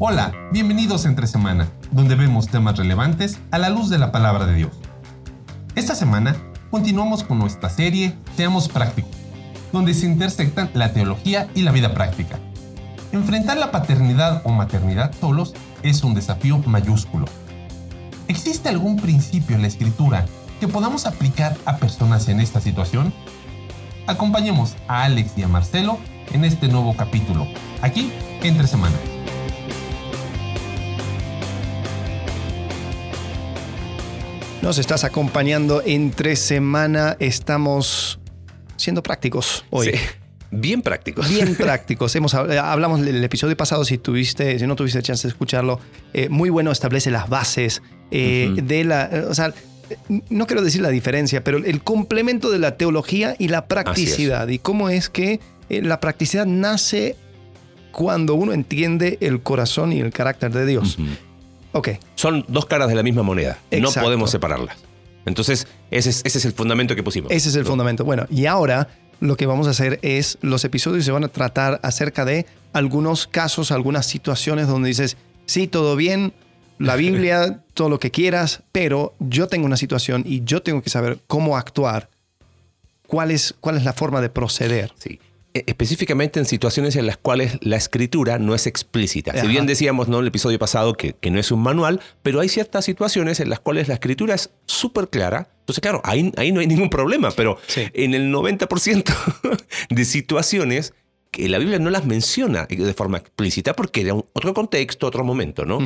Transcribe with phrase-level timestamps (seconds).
[0.00, 4.46] Hola, bienvenidos a Entre Semana, donde vemos temas relevantes a la luz de la palabra
[4.46, 4.70] de Dios.
[5.74, 6.36] Esta semana
[6.70, 9.10] continuamos con nuestra serie Seamos Prácticos,
[9.72, 12.38] donde se intersectan la teología y la vida práctica.
[13.10, 17.26] Enfrentar la paternidad o maternidad solos es un desafío mayúsculo.
[18.28, 20.26] ¿Existe algún principio en la escritura
[20.60, 23.12] que podamos aplicar a personas en esta situación?
[24.06, 25.98] Acompañemos a Alex y a Marcelo
[26.32, 27.48] en este nuevo capítulo,
[27.82, 28.12] aquí
[28.44, 29.17] entre semanas.
[34.62, 37.16] Nos estás acompañando entre semana.
[37.20, 38.18] Estamos
[38.76, 39.92] siendo prácticos hoy.
[39.92, 39.98] Sí,
[40.50, 41.28] bien prácticos.
[41.28, 42.14] Bien prácticos.
[42.16, 45.80] Hemos, hablamos del episodio pasado, si tuviste, si no tuviste chance de escucharlo,
[46.12, 49.26] eh, muy bueno, establece las bases eh, de la.
[49.28, 49.54] O sea,
[50.28, 54.48] no quiero decir la diferencia, pero el complemento de la teología y la practicidad.
[54.48, 57.16] Y cómo es que eh, la practicidad nace
[57.92, 60.98] cuando uno entiende el corazón y el carácter de Dios.
[61.78, 61.90] Ok.
[62.16, 63.58] Son dos caras de la misma moneda.
[63.70, 64.76] No podemos separarlas.
[65.26, 67.30] Entonces, ese es, ese es el fundamento que pusimos.
[67.30, 68.04] Ese es el fundamento.
[68.04, 68.88] Bueno, y ahora
[69.20, 73.26] lo que vamos a hacer es, los episodios se van a tratar acerca de algunos
[73.26, 76.32] casos, algunas situaciones donde dices, sí, todo bien,
[76.78, 80.90] la Biblia, todo lo que quieras, pero yo tengo una situación y yo tengo que
[80.90, 82.08] saber cómo actuar.
[83.06, 84.92] ¿Cuál es, cuál es la forma de proceder?
[84.98, 85.20] Sí.
[85.58, 89.38] E, específicamente en situaciones en las cuales la escritura no es explícita.
[89.40, 90.18] Si bien decíamos ¿no?
[90.18, 93.50] en el episodio pasado que, que, no es un manual, pero hay ciertas situaciones en
[93.50, 95.50] las cuales la escritura es súper clara.
[95.60, 99.14] Entonces, claro, ahí, ahí no hay ningún problema, pero en el 90%
[99.90, 100.94] de situaciones
[101.30, 105.66] que la Biblia no las menciona de forma explícita porque era otro contexto, otro momento,
[105.66, 105.78] ¿no?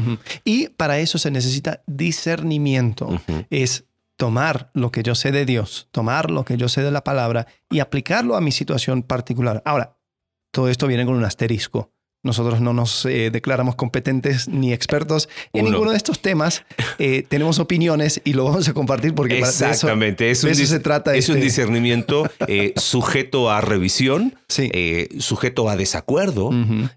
[0.45, 3.21] Y para eso se necesita discernimiento.
[3.51, 3.85] Es
[4.17, 7.47] tomar lo que yo sé de Dios, tomar lo que yo sé de la palabra
[7.71, 9.63] y aplicarlo a mi situación particular.
[9.65, 9.97] Ahora,
[10.53, 11.93] todo esto viene con un asterisco.
[12.25, 16.65] Nosotros no nos eh, declaramos competentes ni expertos en ninguno de estos temas.
[17.01, 20.31] Eh, tenemos opiniones y lo vamos a compartir porque Exactamente.
[20.31, 21.17] eso, eso se trata.
[21.17, 24.71] Es un este discernimiento eh, sujeto a revisión, sí.
[25.19, 26.51] sujeto a desacuerdo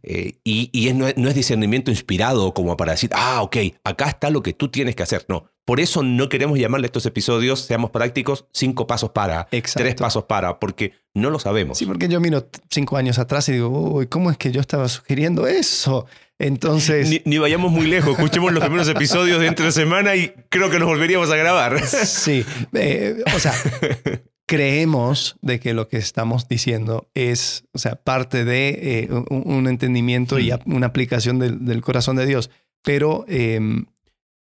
[0.03, 4.29] y, y no, es, no, es, discernimiento inspirado como para decir, ah, ok, acá está
[4.29, 5.25] lo que tú tienes que hacer.
[5.28, 9.95] No, por eso no queremos llamarle a estos episodios, seamos prácticos, cinco pasos para, tres
[9.95, 11.79] pasos para, porque no lo sabemos.
[11.79, 14.87] Sí, porque yo miro cinco años atrás y digo, uy, ¿cómo es que yo estaba
[14.87, 16.05] sugiriendo eso?
[16.37, 17.21] Entonces.
[17.25, 20.87] Ni, vayamos muy lejos, escuchemos los primeros episodios de entre semana y creo que nos
[20.87, 21.83] volveríamos a grabar.
[21.85, 23.53] Sí, eh, o sea,
[24.45, 30.37] creemos de que lo que estamos diciendo es, o sea, parte de eh, un, entendimiento
[30.37, 30.73] y mm.
[30.73, 32.51] una aplicación del, corazón de Dios.
[32.83, 33.85] Pero em,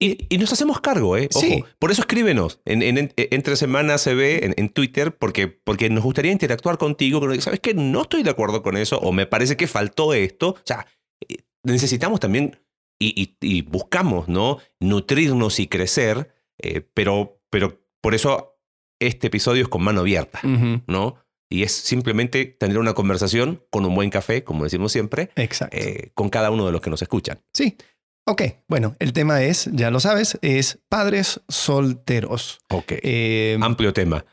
[0.03, 1.29] y, nos hacemos cargo, ¿eh?
[1.31, 1.63] sí.
[1.79, 6.77] Por eso escríbenos en, Entre Semanas se ve en, Twitter, porque, porque nos gustaría interactuar
[6.77, 7.21] contigo.
[7.39, 7.73] ¿Sabes qué?
[7.73, 10.49] No estoy de acuerdo con eso, o me parece que faltó esto.
[10.49, 10.85] O sea,
[11.27, 12.59] eh, necesitamos también
[12.99, 14.59] y, buscamos, ¿no?
[14.79, 18.59] Nutrirnos y crecer, eh, pero, pero por eso
[18.99, 20.39] este episodio es con mano abierta,
[20.87, 21.17] ¿no?
[21.49, 26.29] Y es simplemente tener una conversación con un buen café, como decimos siempre, eh, con
[26.29, 27.41] cada uno de los que nos escuchan.
[27.53, 27.77] Sí.
[28.25, 32.59] Ok, bueno, el tema es, ya lo sabes, es padres solteros.
[32.69, 32.93] Ok.
[33.03, 34.25] Eh, Amplio tema.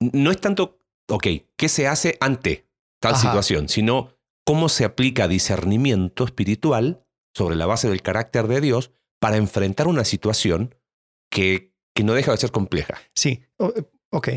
[0.00, 1.26] No es tanto, ok,
[1.56, 2.66] ¿qué se hace ante
[3.00, 3.68] tal situación?
[3.68, 4.14] Sino
[4.44, 10.04] cómo se aplica discernimiento espiritual sobre la base del carácter de Dios para enfrentar una
[10.04, 10.74] situación
[11.30, 12.94] que, que no deja de ser compleja.
[13.14, 13.42] Sí,
[14.10, 14.28] ok.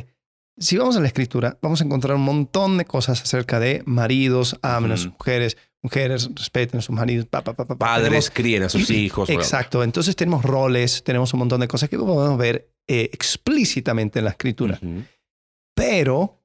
[0.57, 4.57] Si vamos a la escritura, vamos a encontrar un montón de cosas acerca de maridos,
[4.61, 7.25] amen a sus mujeres, mujeres respeten a sus maridos,
[7.77, 9.29] padres críen a sus hijos.
[9.29, 14.25] Exacto, entonces tenemos roles, tenemos un montón de cosas que podemos ver eh, explícitamente en
[14.25, 14.79] la escritura.
[15.75, 16.41] Pero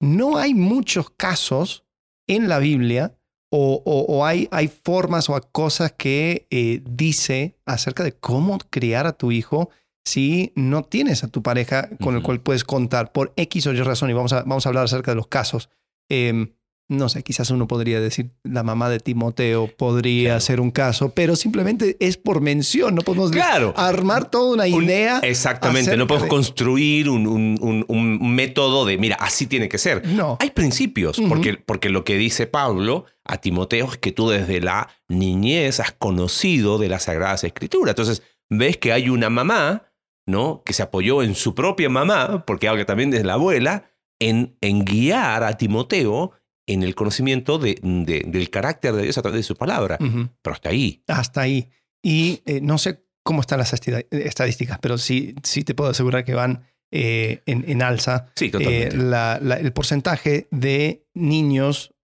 [0.00, 1.84] no hay muchos casos
[2.26, 3.14] en la Biblia
[3.50, 9.32] o, hay, hay, formas o cosas que eh, dice acerca de cómo criar a tu
[9.32, 9.70] hijo
[10.04, 13.80] si no tienes a tu pareja con el cual puedes contar por X o Y
[13.80, 15.70] razón, y vamos a, vamos a hablar acerca de los casos.
[16.10, 16.54] Em,
[16.88, 21.36] no sé, quizás uno podría decir la mamá de Timoteo podría ser un caso, pero
[21.36, 23.30] simplemente es por mención, no podemos
[23.76, 25.18] armar toda una idea.
[25.22, 30.06] exactamente, no podemos construir un, un, método de, mira, así tiene que ser.
[30.06, 30.38] No.
[30.40, 34.88] Hay principios, porque, porque lo que dice Pablo a Timoteo es que tú desde la
[35.08, 37.92] niñez has conocido de las Sagradas Escrituras.
[37.92, 39.88] Entonces, ves que hay una mamá
[40.26, 40.62] ¿no?
[40.64, 43.90] que se apoyó en su propia mamá, porque habla también desde la abuela,
[44.20, 46.32] en, en guiar a Timoteo
[46.68, 49.98] en el conocimiento de, del carácter de Dios a través de su palabra.
[49.98, 51.02] Pero hasta ahí.
[51.08, 51.68] Hasta ahí.
[52.02, 56.34] Y eh, no sé cómo están las estadísticas, pero sí, sí te puedo asegurar que
[56.34, 58.26] van eh, en, en, alza.
[58.36, 58.96] Sí, totalmente.
[58.96, 61.94] Eh, el porcentaje de niños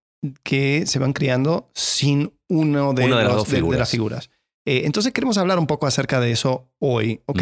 [0.43, 3.79] que se van criando sin uno de, Una de las los- dos de- de figuras.
[3.79, 4.29] las figuras.
[4.67, 7.21] Eh, entonces queremos hablar un poco acerca de eso hoy.
[7.27, 7.41] Ok,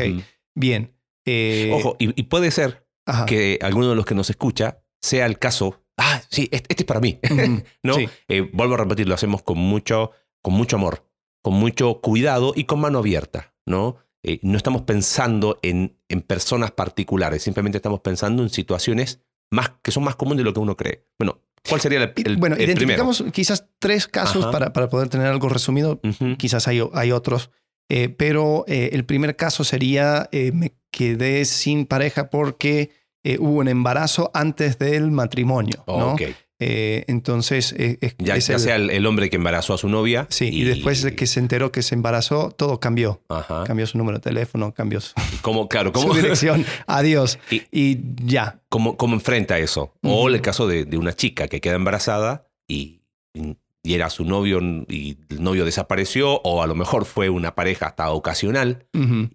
[0.55, 0.93] bien.
[1.25, 3.25] Eh, Ojo, y, y puede ser ajá.
[3.25, 5.82] que alguno de los que nos escucha sea el caso.
[5.97, 7.19] Ah, sí, este, este es para mí.
[7.83, 7.93] ¿no?
[7.95, 8.07] sí.
[8.27, 10.11] Eh, vuelvo a repetir, lo hacemos con mucho,
[10.41, 11.05] con mucho amor,
[11.41, 13.97] con mucho cuidado y con mano abierta, ¿no?
[14.23, 19.91] Eh, no estamos pensando en, en personas particulares, simplemente estamos pensando en situaciones más, que
[19.91, 21.05] son más comunes de lo que uno cree.
[21.19, 25.27] Bueno, ¿cuál sería el, el- bueno, el identificamos quizás tres casos para, para poder tener
[25.27, 25.99] algo resumido.
[26.37, 27.51] Quizás hay, hay otros.
[27.89, 32.89] Eh, pero el primer caso sería, me quedé sin pareja porque
[33.23, 35.83] eh, hubo un embarazo antes del matrimonio.
[35.87, 36.15] ¿no?
[36.59, 39.77] Eh, entonces, eh, es, Ya, es ya el- sea el, el hombre que embarazó a
[39.77, 40.27] su novia.
[40.29, 43.21] Sí, y, después de que se enteró que se embarazó, todo cambió.
[43.27, 43.63] Ajá.
[43.65, 46.65] Cambió su número de teléfono, cambió su, ¿Cómo, claro, su ¿cómo, dirección.
[46.87, 47.37] Adiós.
[47.51, 48.61] Y- Y ya.
[48.69, 49.93] cómo, cómo enfrenta eso?
[50.03, 53.01] O el caso de, de una chica que queda embarazada y,
[53.33, 57.87] y era su novio y el novio desapareció, o a lo mejor fue una pareja
[57.87, 58.85] hasta ocasional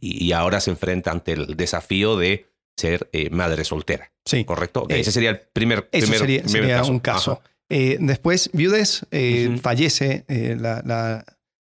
[0.00, 2.46] y, y ahora se enfrenta ante el desafío de
[2.78, 4.12] ser eh, madre soltera.
[4.24, 4.44] Sí.
[4.44, 4.86] ¿Correcto?
[4.88, 7.40] Eh, ese sería el primer, primer- sería, primer sería un caso.
[7.70, 9.58] Eh, después, viudez, eh, Ujú.
[9.60, 11.24] fallece la, la-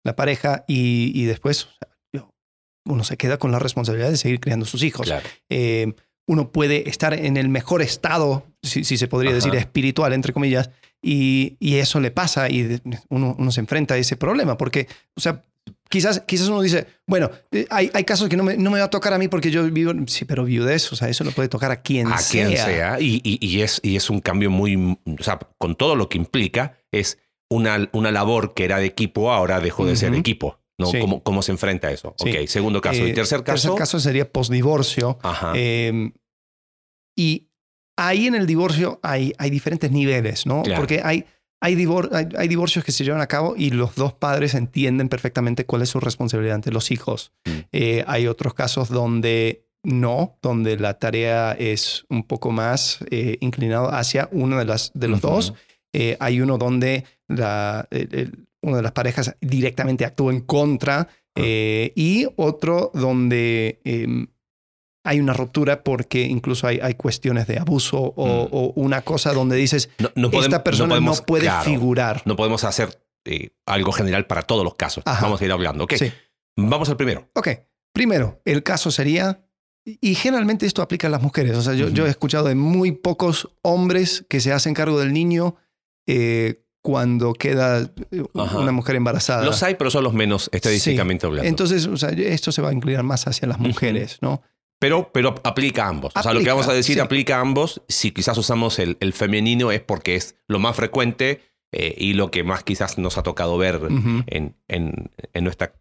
[0.04, 1.68] la pareja y, y después
[2.86, 5.06] uno se queda con la responsabilidad de seguir criando sus hijos.
[5.06, 5.26] Claro.
[6.26, 9.36] Uno puede estar en el mejor estado, si, si se podría Ajá.
[9.36, 10.70] decir espiritual, entre comillas,
[11.02, 15.42] y, y eso le pasa y uno se enfrenta a ese problema, porque, o sea,
[15.88, 18.86] quizás, quizás uno dice, bueno, eh, hay, hay casos que no me, no me va
[18.86, 21.48] a tocar a mí porque yo vivo, sí, pero viudez, o sea, eso lo puede
[21.48, 22.46] tocar a quien a sea.
[22.46, 23.00] quien sea.
[23.00, 26.18] Y, y- y es, y es un cambio muy, o sea, con todo lo que
[26.18, 27.18] implica, es
[27.50, 30.60] una, una labor que era de equipo, ahora dejó de ser equipo.
[30.80, 30.86] ¿no?
[30.86, 31.00] Sí.
[31.00, 32.14] ¿Cómo, ¿Cómo se enfrenta a eso?
[32.22, 32.30] Sí.
[32.30, 33.02] Ok, segundo caso.
[33.04, 33.68] Eh, y tercer caso.
[33.70, 35.18] Tercer caso sería posdivorcio.
[35.22, 35.52] Ajá.
[35.56, 36.12] Eh,
[37.16, 37.48] y
[37.96, 40.62] ahí en el divorcio hay, hay diferentes niveles, ¿no?
[40.62, 40.80] Claro.
[40.80, 41.24] Porque hay,
[41.60, 45.08] hay, divor- hay, hay divorcios que se llevan a cabo y los dos padres entienden
[45.08, 47.32] perfectamente cuál es su responsabilidad ante los hijos.
[47.44, 47.50] Mm.
[47.72, 53.92] Eh, hay otros casos donde no, donde la tarea es un poco más eh, inclinado
[53.92, 55.54] hacia uno de, las, de los dos.
[55.92, 61.06] Eh, hay uno donde la, el- el- una de las parejas directamente actúa en contra
[61.36, 64.26] eh, y otro donde eh,
[65.04, 68.48] hay una ruptura porque incluso hay, hay cuestiones de abuso o, Mm.
[68.52, 72.22] o una cosa donde dices, No, no podem- esta persona no, podemos- puede claro, figurar.
[72.24, 75.02] No podemos hacer eh, algo general para todos los casos.
[75.06, 75.22] Ajá.
[75.22, 75.84] Vamos a ir hablando.
[75.84, 75.94] Ok.
[75.98, 76.10] Sí.
[76.56, 77.28] Vamos al primero.
[77.34, 77.48] Ok,
[77.92, 79.40] primero, el caso sería,
[79.84, 83.48] y generalmente esto aplica a las mujeres, o sea, yo, he escuchado de muy pocos
[83.62, 85.56] hombres que se hacen cargo del niño
[86.06, 87.80] eh, cuando queda
[88.10, 88.58] eh, Ajá.
[88.58, 89.44] una mujer embarazada.
[89.44, 91.48] Los hay, pero son los menos estadísticamente hablando.
[91.48, 94.42] Entonces, o sea, esto se va a inclinar más hacia las mujeres, ¿no?
[94.80, 96.12] Pero, pero aplica a ambos.
[96.14, 97.00] o sea, lo que vamos a decir sí.
[97.00, 97.82] aplica a ambos.
[97.88, 101.42] Si quizás usamos el, el femenino es porque es lo más frecuente
[101.72, 103.80] eh, y lo que más quizás nos ha tocado ver
[104.28, 105.74] en, en- en nuestra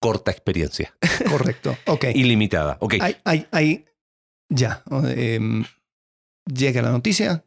[0.00, 0.96] corta experiencia.
[1.30, 1.76] Correcto.
[1.86, 2.06] Ok.
[2.14, 2.76] Ilimitada.
[2.80, 2.94] Ok.
[3.00, 3.84] Hay-
[4.50, 4.82] ya.
[5.16, 5.64] em,
[6.52, 7.44] llega la noticia,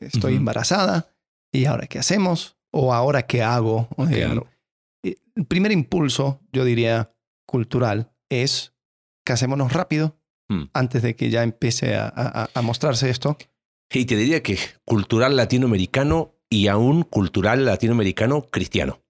[0.00, 1.08] estoy embarazada,
[1.52, 2.56] ¿y ahora qué hacemos?
[2.70, 3.88] ¿O ahora qué hago?
[3.98, 4.46] Em, Claro.
[5.04, 7.12] eh, el primer impulso, yo diría,
[7.46, 8.74] cultural, es
[9.24, 10.17] casémonos rápido
[10.50, 10.64] Mm.
[10.72, 13.36] antes de que ya empiece a, a- a mostrarse esto.
[13.92, 19.02] Y te diría que cultural latinoamericano y aún cultural latinoamericano cristiano.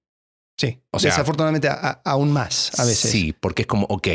[0.59, 0.81] Sí.
[0.91, 3.11] O sea- Desafortunadamente, a- aún más a veces.
[3.11, 4.09] Sí, porque es como, ok,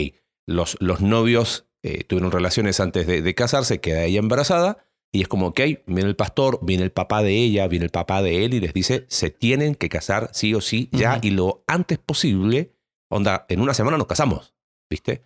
[0.45, 5.27] los, los novios eh, tuvieron relaciones antes de, de casarse, queda ella embarazada, y es
[5.27, 8.53] como, ok, viene el pastor, viene el papá de ella, viene el papá de él,
[8.53, 12.73] y les dice, se tienen que casar sí o sí, ya, y lo antes posible,
[13.09, 14.53] onda, en una semana nos casamos,
[14.89, 15.23] ¿viste?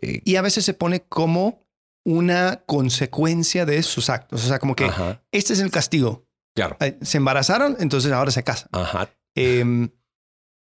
[0.00, 1.64] Eh, Y a veces se pone como
[2.04, 4.44] una consecuencia de sus actos.
[4.44, 6.26] O sea, como que Ajá, este es el castigo.
[6.54, 6.76] claro.
[6.80, 8.68] Eh, Se embarazaron, entonces ahora se casan.
[8.72, 9.88] Ajá, Eh,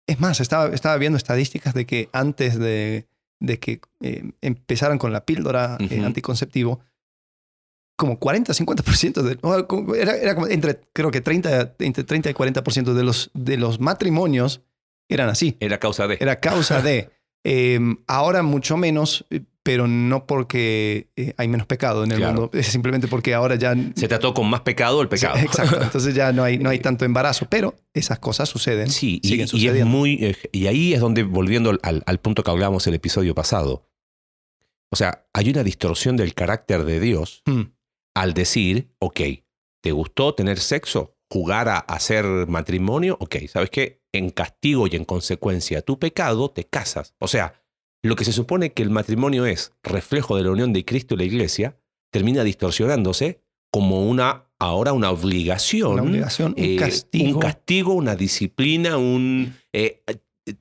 [0.06, 3.06] es más, estaba, estaba viendo estadísticas de que antes de,
[3.40, 6.04] de que eh, empezaran con la píldora eh, Ujú.
[6.06, 6.80] anticonceptivo,
[7.96, 12.94] como 40, 50% de, era, era como entre, creo que 30, entre 30 y 40%
[12.94, 14.62] de los, de los matrimonios
[15.10, 15.56] eran así.
[15.60, 16.16] era causa de...
[16.20, 17.10] Era causa de.
[17.50, 22.34] eh, ahora mucho menos, eh, pero no porque eh, hay menos pecado en el Claro.
[22.42, 23.74] mundo, es simplemente porque ahora ya...
[23.96, 25.36] Se trató con más pecado el pecado.
[25.38, 28.90] Exacto, entonces ya no hay, no hay tanto embarazo, pero esas cosas suceden.
[28.90, 29.86] Sí, y, siguen y es sucediendo.
[29.86, 30.14] muy.
[30.24, 33.90] eh, Y ahí es donde, volviendo al, al punto que hablábamos el episodio pasado.
[34.90, 37.62] O sea, hay una distorsión del carácter de Dios Hmm,
[38.14, 39.20] al decir, ok,
[39.82, 41.14] ¿te gustó tener sexo?
[41.30, 43.16] ¿Jugar a hacer matrimonio?
[43.20, 43.97] Ok, ¿sabes qué?
[44.12, 47.14] En castigo y en consecuencia a tu pecado, te casas.
[47.18, 47.62] O sea,
[48.02, 51.18] lo que se supone que el matrimonio es reflejo de la unión de Cristo y
[51.18, 51.76] la iglesia,
[52.10, 55.92] termina distorsionándose como una ahora una obligación.
[55.92, 57.36] Una obligación, un eh, castigo.
[57.36, 59.54] Un castigo, una disciplina, un...
[59.72, 60.02] eh,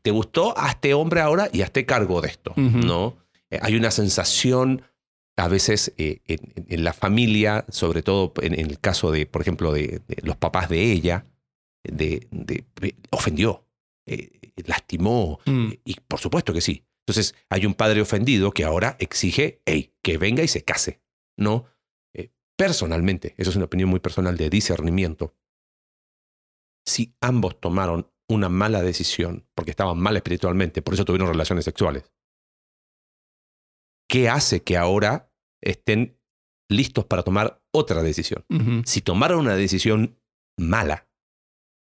[0.02, 0.58] ¿Te gustó?
[0.58, 2.54] Hazte hombre ahora y hazte cargo de esto.
[2.58, 3.16] ¿no?
[3.50, 4.82] Eh, hay una sensación
[5.38, 9.72] a veces en, en la familia, sobre todo en, en el caso de, por ejemplo,
[9.72, 11.26] de, de los papás de ella,
[11.92, 12.28] de,
[13.12, 13.66] ofendió,
[14.06, 14.32] eh,
[14.66, 15.72] lastimó, Mm.
[15.86, 16.86] y por supuesto que sí.
[17.06, 21.02] Entonces hay un padre ofendido que ahora exige, hey, que venga y se case,
[21.38, 21.66] ¿no?
[22.14, 25.34] Eh, personalmente, eso es una opinión muy personal de discernimiento.
[26.86, 32.12] Si ambos tomaron una mala decisión porque estaban mal espiritualmente, por eso tuvieron relaciones sexuales,
[34.10, 36.18] ¿qué hace que ahora estén
[36.70, 38.46] listos para tomar otra decisión?
[38.86, 40.20] Si tomaron una decisión
[40.58, 41.07] mala,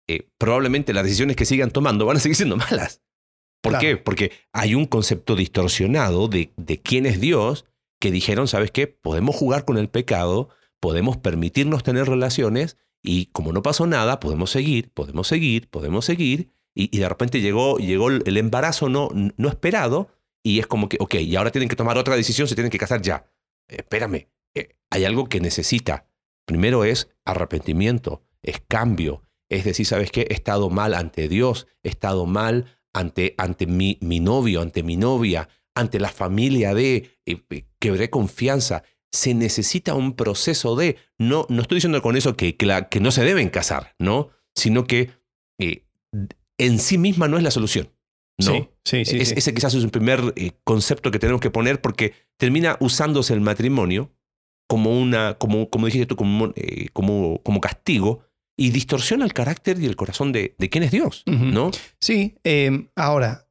[0.08, 3.01] eh, probablemente las decisiones que sigan tomando van a seguir siendo malas.
[3.62, 3.81] ¿Por Claro.
[3.88, 3.98] qué?
[3.98, 7.65] Porque hay un concepto distorsionado de, de quién es Dios
[8.00, 8.88] que dijeron, ¿sabes qué?
[8.88, 14.50] Podemos jugar con el pecado, podemos permitirnos tener relaciones y como no pasó nada, podemos
[14.50, 16.50] seguir, podemos seguir, podemos seguir.
[16.74, 20.10] Y, y de repente llegó, llegó el embarazo no, no esperado
[20.43, 22.77] y es como que, ok, y ahora tienen que tomar otra decisión, se tienen que
[22.79, 23.25] casar ya.
[23.67, 26.08] Eh, espérame, eh, hay algo que necesita.
[26.46, 30.22] Primero es arrepentimiento, es cambio, es decir, ¿sabes qué?
[30.29, 34.98] He estado mal ante Dios, he estado mal ante, ante mi, mi novio, ante mi
[34.98, 38.84] novia, ante la familia de, eh, eh, quebré confianza.
[39.13, 43.00] Se necesita un proceso de, no, no estoy diciendo con eso que, que, la- que
[43.00, 44.29] no se deben casar, ¿no?
[44.55, 45.12] Sino que
[45.60, 45.86] eh,
[46.58, 47.89] en sí misma no es la solución.
[48.39, 48.53] ¿no?
[48.53, 49.31] Sí, sí, sí, Es-.
[49.34, 54.12] Ese quizás es un primer concepto que tenemos que poner porque termina usándose el matrimonio
[54.67, 56.53] como una, como, como dijiste tú, como,
[56.93, 58.24] como, como castigo
[58.62, 61.24] y distorsiona el carácter y el corazón de, de quién es Dios.
[61.25, 61.72] ¿no?
[62.00, 63.48] Sí, eh, ahora,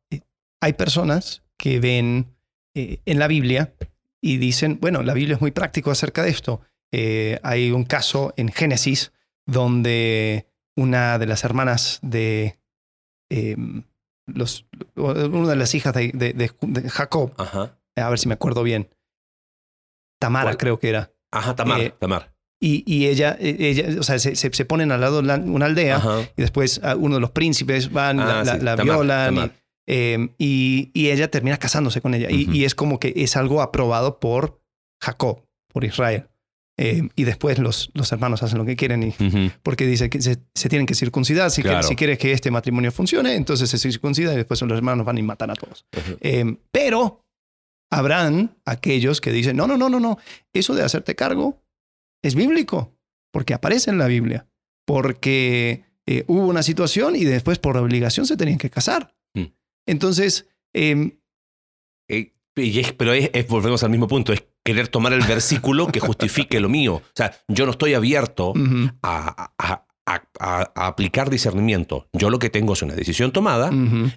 [0.62, 2.36] hay personas que ven
[2.76, 3.74] eh, en la Biblia
[4.22, 6.60] y dicen, bueno, la Biblia es muy práctico acerca de esto.
[6.92, 9.12] Eh, hay un caso en Génesis
[9.46, 12.58] donde una de las hermanas de
[13.30, 13.56] eh,
[14.26, 17.76] los, una de las hijas de, de- de- de Jacob, Ajá.
[17.96, 18.88] a ver si me acuerdo bien,
[20.20, 20.56] Tamara ¿Cuál?
[20.58, 22.32] creo que era, Ajá, Tamar, Eh, Tamar.
[22.62, 25.66] Y, y ella, eh, ella, o sea, se, se- se ponen al lado de una
[25.66, 26.20] aldea Ajá.
[26.36, 29.36] y después ah, uno de los príncipes van, Ah, la, la- sí, la Tamar, violan
[29.36, 29.50] y-
[29.88, 32.30] eh, y, y ella termina casándose con ella.
[32.30, 32.52] Y- Ujú.
[32.52, 34.60] y, es como que es algo aprobado por
[35.02, 36.26] Jacob, por Israel.
[36.78, 40.38] Eh, y después los, los hermanos hacen lo que quieren y, porque dice que se,
[40.54, 41.50] se tienen que circuncidar.
[41.50, 41.86] Si, que- Claro.
[41.86, 45.22] si quieres que este matrimonio funcione, entonces se circuncida y después los hermanos van y
[45.22, 45.84] matan a todos.
[46.20, 47.24] Eh, pero
[47.90, 50.18] habrán aquellos que dicen, no, no, no, no, no,
[50.52, 51.60] eso de hacerte cargo
[52.22, 52.96] es bíblico,
[53.32, 54.46] porque aparece en la Biblia,
[54.86, 59.14] porque eh, hubo una situación y después por obligación se tenían que casar.
[59.34, 59.44] Mm.
[59.86, 61.18] Entonces, em,
[62.08, 65.86] Eh, y es- pero es, es- volvemos al mismo punto, es querer tomar el versículo
[65.86, 66.96] que justifique lo mío.
[66.96, 68.52] O sea, yo no estoy abierto
[69.02, 72.08] a, a- a- a- a aplicar discernimiento.
[72.12, 73.70] Yo lo que tengo es una decisión tomada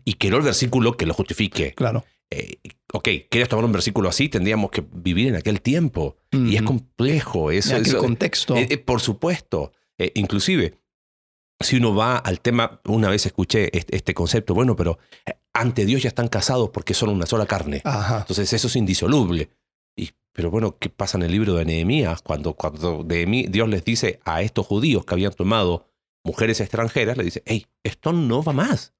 [0.04, 1.74] y quiero el versículo que lo justifique.
[1.76, 2.04] claro.
[2.32, 2.58] Eh,
[2.94, 4.30] ok, ¿quieres tomar un versículo así?
[4.30, 6.18] Tendríamos que vivir en aquel tiempo.
[6.32, 7.52] Y es complejo.
[7.52, 8.56] Eso, aquel eso- contexto.
[8.56, 9.72] eh, eh, por supuesto.
[9.98, 10.80] Eh, inclusive,
[11.60, 15.86] si uno va al tema, una vez escuché este, este concepto, bueno, pero eh, ante
[15.86, 17.82] Dios ya están casados porque son una sola carne.
[17.84, 18.20] Ajá.
[18.20, 19.50] Entonces eso es indisoluble.
[19.96, 22.22] Y, pero bueno, ¿qué pasa en el libro de Nehemías?
[22.24, 25.86] Cuando, cuando Nehemí- Dios les dice a estos judíos que habían tomado
[26.26, 28.94] mujeres extranjeras, le dice, hey, esto no va más.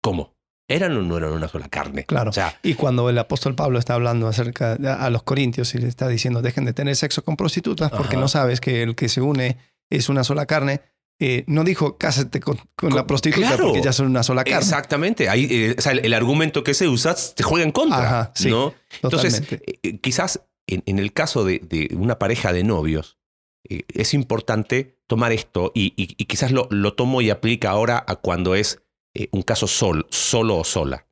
[0.00, 0.36] ¿Cómo?
[0.68, 2.04] ¿Eran o no eran una sola carne?
[2.04, 2.30] Claro.
[2.30, 5.78] O sea, Y cuando el apóstol Pablo está hablando acerca de- a los corintios y
[5.78, 8.20] le está diciendo dejen de tener sexo con prostitutas porque Ajá.
[8.20, 9.58] no sabes que el que se une
[9.90, 10.80] es una sola carne,
[11.20, 13.66] eh, no dijo cásate con, con Co- la prostituta claro.
[13.66, 14.58] porque ya son una sola carne.
[14.60, 15.28] exactamente.
[15.28, 17.98] Ahí, eh, o sea, el, el argumento que se usa te juega en contra.
[17.98, 18.72] Ajá, sí, ¿no?
[19.02, 23.18] Entonces, eh, quizás en, en el caso de, de una pareja de novios,
[23.64, 28.16] es importante tomar esto y, y- y quizás lo, lo tomo y aplica ahora a
[28.16, 28.80] cuando es
[29.14, 31.06] eh, un caso sol, solo o sola.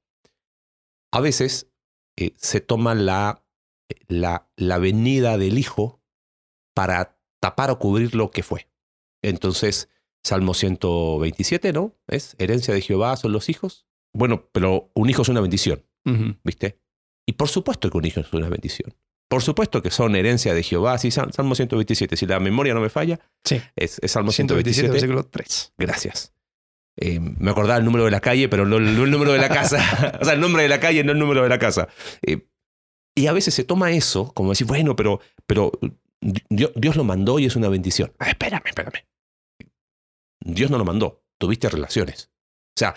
[1.12, 1.70] A veces
[2.16, 3.44] eh, se toma la,
[4.08, 6.00] la, la venida del hijo
[6.74, 8.68] para tapar o cubrir lo que fue.
[9.22, 9.88] Entonces,
[10.24, 11.94] Salmo 127, ¿no?
[12.06, 13.86] Es herencia de Jehová son los hijos.
[14.14, 15.84] Bueno, pero un hijo es una bendición.
[16.44, 16.80] ¿viste?
[17.26, 18.94] Y por supuesto que un hijo es una bendición.
[19.28, 20.98] Por supuesto que son herencia de Jehová.
[20.98, 22.16] Sí, Sal- Salmo 127.
[22.16, 23.60] Si la memoria no me falla, Sí.
[23.76, 24.92] es, es Salmo 127, 127.
[24.92, 25.74] versículo 3.
[25.78, 26.32] Gracias.
[27.00, 29.48] Eh, me acordaba el número de la calle, pero no, no el número de la
[29.60, 30.18] casa.
[30.20, 31.88] o sea, el nombre de la calle, no el número de la casa.
[32.22, 32.46] Eh,
[33.14, 35.72] y a veces se toma eso como decir, bueno, pero, pero
[36.48, 38.12] Dios, Dios lo mandó y es una bendición.
[38.18, 39.06] Ah, espérame, espérame.
[40.40, 41.24] Dios no lo mandó.
[41.38, 42.30] Tuviste relaciones.
[42.76, 42.94] O sea,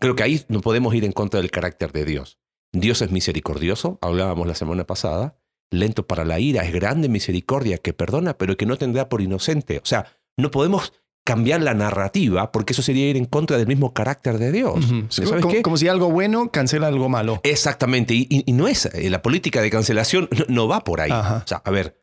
[0.00, 2.38] creo que ahí no podemos ir en contra del carácter de Dios.
[2.72, 5.38] Dios es misericordioso, hablábamos la semana pasada.
[5.70, 9.78] lento para la ira, es grande misericordia, que perdona, pero que no tendrá por inocente.
[9.78, 10.06] O sea,
[10.36, 10.92] no podemos
[11.24, 14.84] cambiar la narrativa porque eso sería ir en contra del mismo carácter de Dios.
[15.08, 17.40] ¿Sabes como, como, si algo bueno cancela algo malo.
[17.42, 21.10] Exactamente, y, no es, eh, la política de cancelación no, va por ahí.
[21.10, 22.00] O sea, a ver,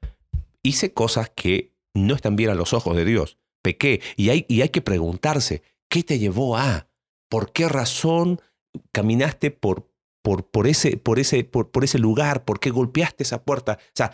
[0.63, 4.61] hice cosas que no están bien a los ojos de Dios, pequé, y hay, y
[4.61, 6.87] hay que preguntarse, ¿qué te llevó a?
[7.29, 8.41] ¿Por qué razón
[8.91, 9.89] caminaste por,
[10.23, 12.43] por, por, ese, por, ese, por, por, ese lugar?
[12.43, 13.77] ¿Por qué golpeaste esa puerta?
[13.79, 14.11] O sea,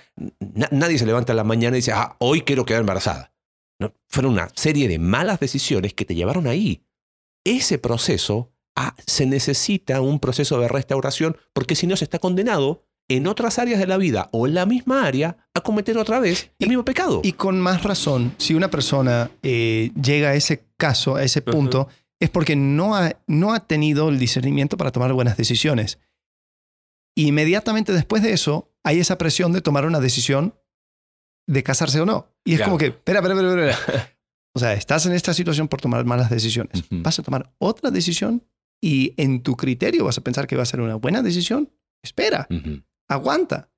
[0.71, 3.31] nadie se levanta en la mañana y dice, ah, hoy quiero quedar embarazada.
[3.79, 6.83] No, fueron una serie de malas decisiones que te llevaron ahí.
[7.43, 12.83] Ese proceso ah, se necesita un proceso de restauración porque si no se está condenado
[13.09, 16.51] en otras áreas de la vida o en la misma área a cometer otra vez
[16.59, 17.21] el mismo pecado.
[17.23, 21.87] Y con más razón, si una persona eh, llega a ese caso, a ese punto,
[22.19, 25.99] es porque no ha, no ha tenido el discernimiento para tomar buenas decisiones.
[27.15, 30.53] Inmediatamente después de eso, hay esa presión de tomar una decisión
[31.47, 32.33] de casarse o no.
[32.45, 34.13] Y es como que, espera, espera, espera, espera.
[34.55, 36.83] O sea, estás en esta situación por tomar malas decisiones.
[36.89, 38.43] Vas a tomar otra decisión
[38.81, 41.71] y en tu criterio vas a pensar que va a ser una buena decisión.
[42.03, 42.47] Espera,
[43.07, 43.69] aguanta.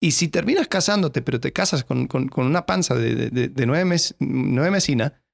[0.00, 4.14] Y si terminas casándote, pero te casas con, con, una panza de, de, nueve, mes,
[4.20, 5.24] nueve mesina,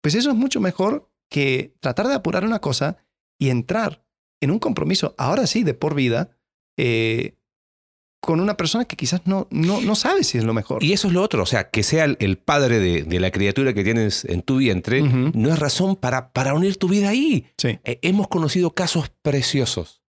[0.00, 2.98] pues eso es mucho mejor que tratar de apurar una cosa
[3.36, 4.04] y entrar
[4.40, 6.38] en un compromiso, ahora sí, de por vida,
[6.78, 7.36] eh,
[8.20, 10.84] con una persona que quizás no, no, no sabe si es lo mejor.
[10.84, 13.82] Y eso es lo otro, o sea, que sea el, padre de, la criatura que
[13.82, 17.46] tienes en tu vientre, no es razón para, para unir tu vida ahí.
[17.56, 17.78] Sí.
[17.84, 20.02] Eh, hemos conocido casos preciosos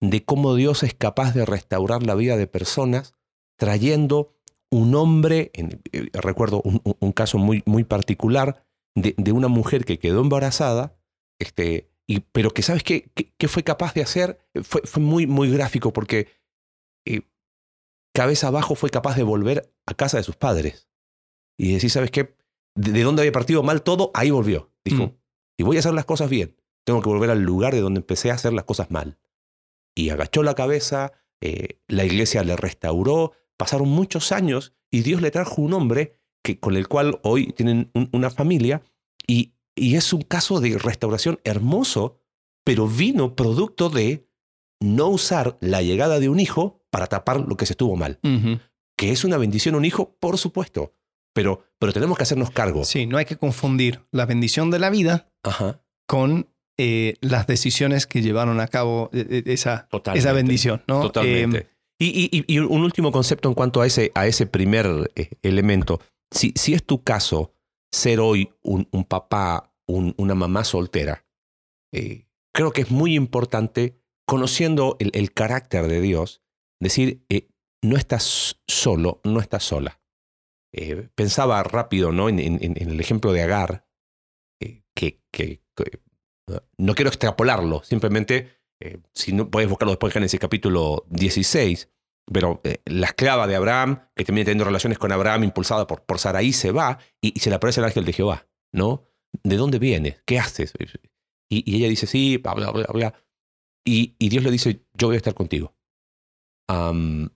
[0.00, 3.14] de cómo Dios es capaz de restaurar la vida de personas
[3.58, 4.32] trayendo
[4.70, 8.64] un hombre, eh, recuerdo un, caso muy, muy particular
[8.94, 10.96] de, de, una mujer que quedó embarazada,
[11.40, 15.50] este, y, pero que sabes qué, qué, fue capaz de hacer, fue, fue muy, muy
[15.50, 16.28] gráfico porque
[18.12, 20.88] cabeza abajo fue capaz de volver a casa de sus padres.
[21.58, 22.36] Y decir, ¿sabes qué?
[22.74, 24.72] De, dónde había partido mal todo, ahí volvió.
[24.84, 25.16] Dijo, mm.
[25.58, 26.56] y voy a hacer las cosas bien.
[26.84, 29.18] Tengo que volver al lugar de donde empecé a hacer las cosas mal.
[29.94, 35.30] Y agachó la cabeza, eh, la iglesia le restauró, pasaron muchos años y Dios le
[35.30, 38.82] trajo un hombre que, con el cual hoy tienen una familia
[39.26, 42.18] y, y es un caso de restauración hermoso,
[42.64, 44.26] pero vino producto de
[44.80, 48.18] no usar la llegada de un hijo para tapar lo que se estuvo mal.
[48.96, 50.92] Que es una bendición un hijo, por supuesto,
[51.32, 52.84] pero, pero tenemos que hacernos cargo.
[52.84, 55.30] Sí, no hay que confundir la bendición de la vida
[56.06, 56.48] con
[56.82, 60.82] eh, las decisiones que llevaron a cabo eh, eh, esa, esa bendición.
[60.88, 61.02] ¿no?
[61.02, 61.68] Totalmente.
[61.98, 66.00] y, un último concepto en cuanto a ese, a ese primer elemento.
[66.30, 67.52] Si, si es tu caso
[67.92, 71.26] ser hoy un, papá, una mamá soltera,
[71.92, 76.40] creo que es muy importante, conociendo el, el carácter de Dios,
[76.80, 77.48] decir, eh,
[77.82, 80.00] no estás solo, no estás sola.
[80.72, 82.28] Eh, pensaba rápido ¿no?
[82.28, 83.86] En, el ejemplo de Agar,
[84.60, 85.20] eh, que,
[86.78, 88.60] no quiero extrapolarlo, simplemente,
[89.14, 91.88] si no puedes buscarlo después en Génesis capítulo 16,
[92.32, 96.52] pero la esclava de Abraham, que termina teniendo relaciones con Abraham impulsada por, por Saraí,
[96.52, 99.04] se va y, se le aparece el ángel de Jehová, ¿no?
[99.44, 100.22] ¿De dónde vienes?
[100.26, 100.72] ¿Qué haces?
[101.48, 103.14] Y, ella dice, sí, bla, bla, bla, bla.
[103.84, 105.74] Y, y Dios le dice, yo voy a estar contigo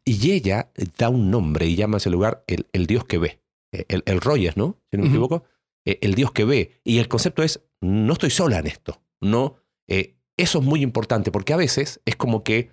[0.04, 3.40] y ella da un nombre y llama a ese lugar el, Dios que ve.
[3.72, 4.78] E, el, el Royes, ¿no?
[4.90, 5.44] Si no me equivoco.
[5.84, 6.80] E, el Dios que ve.
[6.84, 9.00] Y el concepto es, no estoy sola en esto.
[9.20, 9.56] No,
[9.88, 12.70] eh, eso es muy importante porque a veces es como que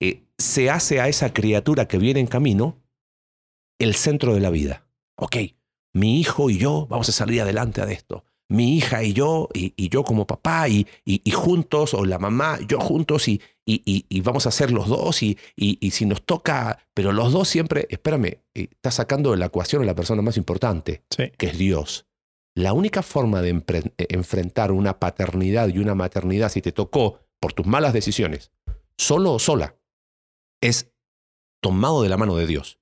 [0.00, 2.82] eh, se hace a esa criatura que viene en camino
[3.78, 4.86] el centro de la vida.
[5.16, 5.36] Ok,
[5.92, 9.88] mi hijo y yo vamos a salir adelante de esto mi hija y yo, y,
[9.88, 13.40] yo como papá, y, y, juntos, o la mamá, yo juntos, y,
[14.22, 15.38] vamos a hacer los dos, y,
[15.90, 19.86] si nos toca, pero los dos siempre, espérame, eh, está sacando de la ecuación a
[19.86, 21.04] la persona más importante,
[21.38, 22.06] que es Dios.
[22.56, 27.52] La única forma de eh, enfrentar una paternidad y una maternidad, si te tocó por
[27.52, 28.50] tus malas decisiones,
[28.98, 29.76] solo o sola,
[30.60, 30.92] es
[31.62, 32.80] tomado de la mano de Dios.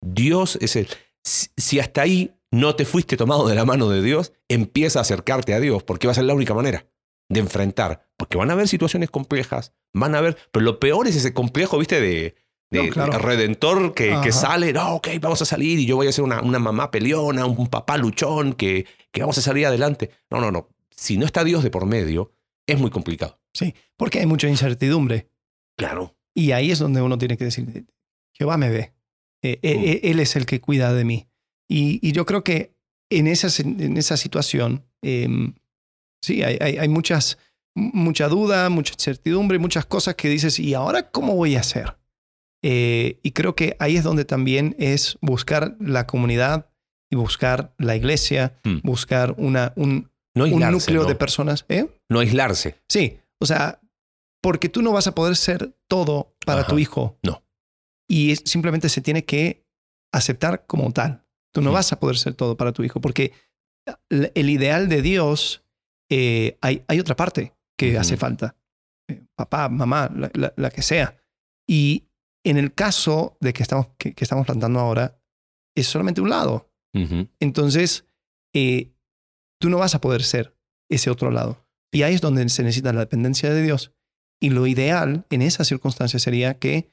[0.00, 0.88] Dios es el...
[1.24, 5.54] Si hasta ahí no te fuiste tomado de la mano de Dios, empieza a acercarte
[5.54, 6.86] a Dios, porque va a ser la única manera
[7.28, 8.06] de enfrentar.
[8.16, 11.78] Porque van a haber situaciones complejas, van a haber, pero lo peor es ese complejo,
[11.78, 12.36] viste, de,
[12.70, 16.58] redentor que, sale, no, ok, vamos a salir y yo voy a ser una, una
[16.58, 20.10] mamá peleona, un papá luchón, que, que vamos a salir adelante.
[20.30, 20.68] No, no, no.
[20.90, 22.32] Si no está Dios de por medio,
[22.66, 23.40] es muy complicado.
[23.54, 25.28] Sí, porque hay mucha incertidumbre.
[25.76, 26.16] Claro.
[26.34, 27.86] Y ahí es donde uno tiene que decir,
[28.32, 28.92] Jehová me ve.
[29.42, 29.84] Eh, eh, mm.
[29.84, 31.28] eh, él es el que cuida de mí.
[31.74, 32.74] Y, yo creo que
[33.10, 35.54] en esa, en esa situación, em,
[36.22, 37.38] sí, hay, hay, muchas,
[37.74, 41.96] mucha duda, mucha incertidumbre, muchas cosas que dices, ¿y ahora cómo voy a hacer?
[42.62, 46.70] Eh, y creo que ahí es donde también es buscar la comunidad
[47.10, 48.78] y buscar la iglesia, Hmm.
[48.82, 51.08] buscar una, un, No un núcleo ¿no?
[51.08, 51.64] de personas.
[51.68, 51.86] ¿eh?
[52.10, 52.76] No aislarse.
[52.88, 53.80] Sí, o sea,
[54.42, 56.68] porque tú no vas a poder ser todo para Ajá.
[56.70, 57.18] tu hijo.
[57.22, 57.42] No.
[58.08, 59.64] Y es- simplemente se tiene que
[60.12, 61.24] aceptar como tal.
[61.52, 63.32] Tú no vas a poder ser todo para tu hijo, porque
[64.10, 65.64] el ideal de Dios,
[66.10, 68.56] eh, hay, hay otra parte que hace falta.
[69.08, 71.16] Eh, Papá, mamá, la, la- la que sea.
[71.68, 72.04] Y
[72.44, 75.18] en el caso de que estamos, que, que estamos plantando ahora,
[75.76, 76.70] es solamente un lado.
[77.40, 78.04] Entonces,
[78.54, 78.92] eh,
[79.60, 80.56] tú no vas a poder ser
[80.90, 81.66] ese otro lado.
[81.92, 83.92] Y ahí es donde se necesita la dependencia de Dios.
[84.40, 86.90] Y lo ideal en esas circunstancias sería que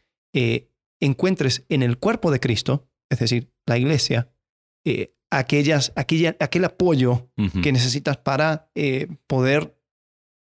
[1.02, 4.30] encuentres en el cuerpo de Cristo, es decir, la iglesia,
[4.90, 7.30] eh, aquellas, aquella, aquel apoyo
[7.62, 9.76] que necesitas para eh, poder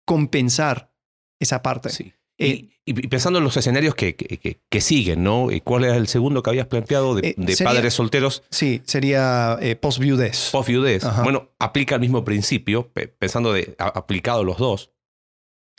[0.06, 0.92] compensar
[1.40, 1.90] esa parte.
[1.90, 2.14] Sí.
[2.38, 5.52] Eh, y, y pensando en los escenarios que, que- que- que siguen, ¿no?
[5.52, 9.58] ¿Y ¿Cuál era el segundo que habías planteado de, de sería- padres solteros sí, sería
[9.82, 10.50] post-viudez.
[10.52, 11.04] post-viudez?
[11.24, 14.92] Bueno, aplica el mismo principio, pe- pensando de a- aplicado los dos.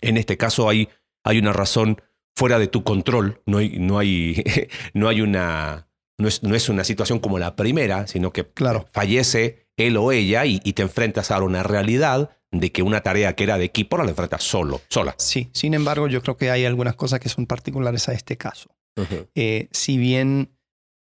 [0.00, 0.88] En este caso hay,
[1.24, 2.00] hay una razón
[2.34, 4.42] fuera de tu control, no hay, no hay,
[4.94, 5.85] no hay una,
[6.18, 8.86] no es, no es una situación como la primera, sino que Claro.
[8.92, 13.34] fallece él o ella y, y te enfrentas a una realidad de que una tarea
[13.34, 15.14] que era de equipo ahora la enfrentas solo, sola.
[15.18, 18.70] Sí, sin embargo, yo creo que hay algunas cosas que son particulares a este caso.
[19.34, 20.56] eh, si bien,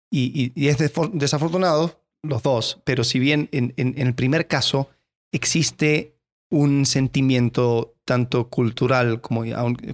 [0.10, 4.48] y, y- y es desafortunado los dos, pero si bien en, en- en el primer
[4.48, 4.90] caso
[5.34, 6.16] existe
[6.50, 9.44] un sentimiento tanto cultural como,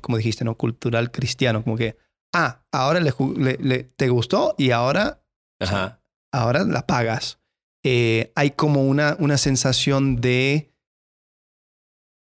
[0.02, 0.56] como dijiste, ¿no?
[0.56, 1.96] Cultural cristiano, como que,
[2.34, 5.22] ah, ahora le, le- le- te gustó y ahora,
[5.60, 6.02] Ajá.
[6.32, 7.40] ahora la pagas.
[7.84, 10.74] Eh, hay como una, una sensación de,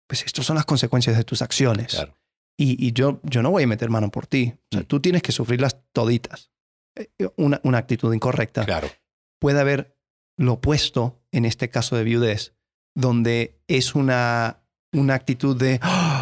[0.07, 1.93] pues estas son las consecuencias de tus acciones.
[1.93, 2.17] Claro.
[2.57, 4.53] Y, y yo, yo no voy a meter mano por ti.
[4.55, 4.85] O sea, Mm.
[4.85, 6.51] tú tienes que sufrirlas toditas.
[6.95, 8.65] Eh, Una, una actitud incorrecta.
[8.65, 8.87] Claro.
[9.39, 9.97] Puede haber
[10.37, 12.53] lo opuesto en este caso de viudez,
[12.95, 16.12] donde es una, una actitud de "Ah,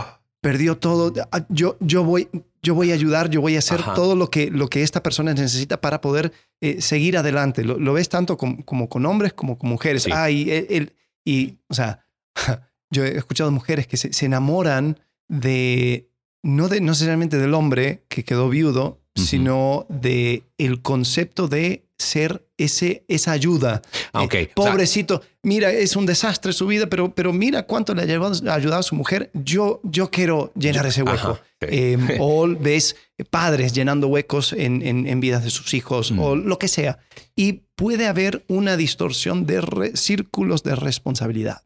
[0.41, 1.13] perdió todo.
[1.31, 2.27] Ah, Yo, yo, voy,
[2.61, 3.93] yo voy a ayudar, yo voy a hacer Ajá.
[3.93, 7.63] todo lo que, lo que esta persona necesita para poder eh, seguir adelante.
[7.63, 10.03] Lo, lo ves tanto com- como con hombres como con mujeres.
[10.03, 10.11] Sí.
[10.13, 12.05] Ah, y, él- él- y, o sea,
[12.91, 14.99] yo he escuchado mujeres que se, se enamoran
[15.29, 16.09] de
[16.43, 22.47] no, de, no necesariamente del hombre que quedó viudo, Sino de el concepto de ser
[22.57, 23.81] ese, esa ayuda.
[24.13, 24.33] Ah, Eh, ok.
[24.55, 28.53] O sea, pobrecito, mira, es un desastre su vida, pero, pero mira cuánto le ha
[28.55, 29.29] ayudado a su mujer.
[29.33, 31.31] Yo, yo quiero llenar ese hueco.
[31.31, 31.67] Ajá, sí.
[31.69, 32.95] Eh, o ves
[33.29, 36.19] padres llenando huecos en, en- en vidas de sus hijos Mm.
[36.19, 36.97] o lo que sea.
[37.35, 41.63] Y puede haber una distorsión de re- círculos de responsabilidad.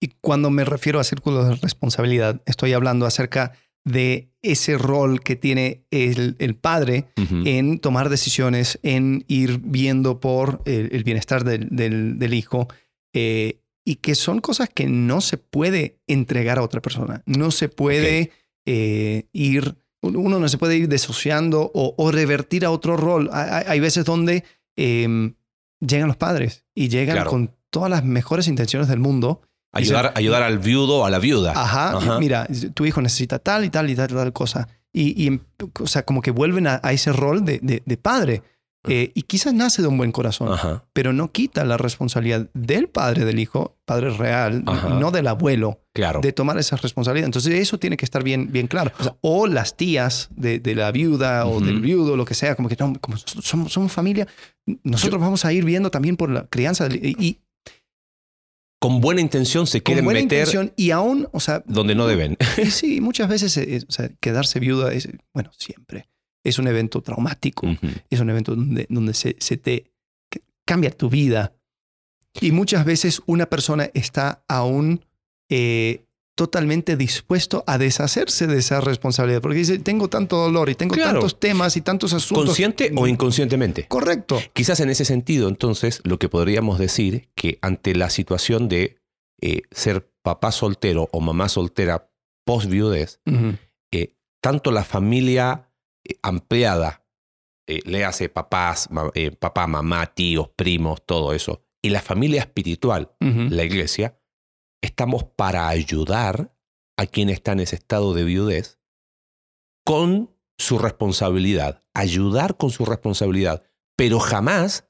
[0.00, 3.52] Y cuando me refiero a círculos de responsabilidad, estoy hablando acerca
[3.84, 7.06] de ese rol que tiene el, el padre
[7.44, 12.68] en tomar decisiones, en ir viendo por el, el bienestar del, del- del hijo,
[13.14, 17.22] eh, y que son cosas que no se puede entregar a otra persona.
[17.26, 18.30] No se puede
[18.66, 23.28] eh, ir, uno no se puede ir desociando o, o revertir a otro rol.
[23.32, 24.44] Hay, hay- hay veces donde
[24.76, 25.32] eh,
[25.80, 27.30] llegan los padres y llegan Claro.
[27.30, 29.42] con todas las mejores intenciones del mundo.
[29.72, 31.52] Ayudar, ayudar al viudo o a la viuda.
[31.56, 32.18] Ajá, Ajá.
[32.18, 34.68] mira, tu hijo necesita tal y tal y tal y tal cosa.
[34.92, 35.40] Y, y, em,
[35.80, 38.42] o sea, como que vuelven a, a ese rol de, de- de padre.
[38.88, 40.84] Eh, y quizás nace de un buen corazón, Ajá.
[40.94, 44.88] pero no quita la responsabilidad del padre del hijo, padre real, Ajá.
[44.98, 46.20] no del abuelo, Claro.
[46.22, 47.26] de tomar esa responsabilidad.
[47.26, 48.90] Entonces eso tiene que estar bien, bien claro.
[48.98, 51.66] O, sea, o las tías de, de la viuda o Ujú.
[51.66, 54.26] del viudo, lo que sea, como que no, como somos, somos familia,
[54.82, 56.88] nosotros vamos a ir viendo también por la crianza.
[56.88, 57.38] del- y
[58.80, 62.06] Con buena intención se con quieren buena meter intención y aún, o sea, donde no
[62.06, 62.36] deben.
[62.56, 66.08] Y sí, muchas veces eh, o sea, quedarse viuda es, bueno, siempre.
[66.42, 67.66] Es un evento traumático,
[68.08, 69.92] es un evento donde, donde se, se te
[70.64, 71.52] cambia tu vida.
[72.40, 75.04] Y muchas veces una persona está aún
[75.50, 76.06] eh,
[76.40, 81.12] totalmente dispuesto a deshacerse de esa responsabilidad, porque dice, tengo tanto dolor y tengo Claro.
[81.20, 82.46] tantos temas y tantos asuntos.
[82.46, 83.86] ¿Consciente o inconscientemente?
[83.88, 84.40] Correcto.
[84.54, 88.96] Quizás en ese sentido, entonces, lo que podríamos decir que ante la situación de
[89.42, 92.10] eh, ser papá soltero o mamá soltera
[92.46, 93.58] post viudez, Ujú.
[94.42, 95.68] tanto la familia
[96.08, 97.04] eh, ampliada,
[97.68, 102.40] eh, le hace papás, ma- eh, papá, mamá, tíos, primos, todo eso, y la familia
[102.40, 104.18] espiritual, la iglesia,
[104.82, 106.56] estamos para ayudar
[106.96, 108.78] a quien está en ese estado de viudez
[109.84, 113.62] con su responsabilidad, ayudar con su responsabilidad,
[113.96, 114.88] pero jamás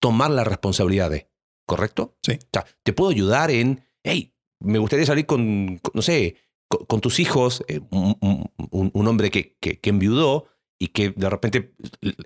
[0.00, 1.30] tomar la responsabilidad de,
[1.66, 2.18] ¿correcto?
[2.22, 2.32] Sí.
[2.42, 6.36] O sea, te puedo ayudar en, hey, me gustaría salir con, no sé,
[6.68, 8.16] con, con tus hijos, eh, un,
[8.70, 11.74] un- un hombre que, que, que enviudó, y que de repente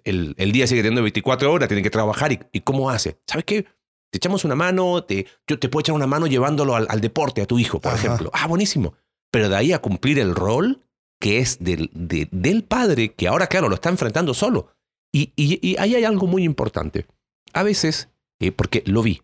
[0.02, 3.20] el, el día sigue teniendo 24 horas, tiene que trabajar y, y ¿cómo hace?
[3.26, 3.66] ¿Sabes qué?
[4.12, 7.42] Te echamos una mano, te, yo te puedo echar una mano llevándolo al, al deporte,
[7.42, 7.99] a tu hijo, por Ajá.
[8.07, 8.31] ejemplo.
[8.35, 8.94] Ah, buenísimo.
[9.31, 10.83] Pero de ahí a cumplir el rol
[11.20, 14.75] que es del, de- del padre, que ahora, claro, lo está enfrentando solo.
[15.12, 17.07] Y, y- y ahí hay algo muy importante.
[17.53, 18.09] A veces,
[18.40, 19.23] eh, porque lo vi,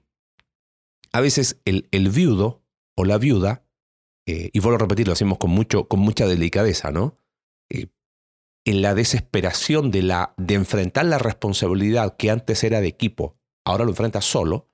[1.12, 2.62] a veces el, el viudo
[2.96, 3.64] o la viuda,
[4.26, 7.16] eh, y vuelvo a repetir, lo hacemos con, mucho, con mucha delicadeza, ¿no?
[7.70, 7.86] Eh,
[8.66, 13.84] en la desesperación de, la, de enfrentar la responsabilidad que antes era de equipo, ahora
[13.84, 14.68] lo enfrenta solo,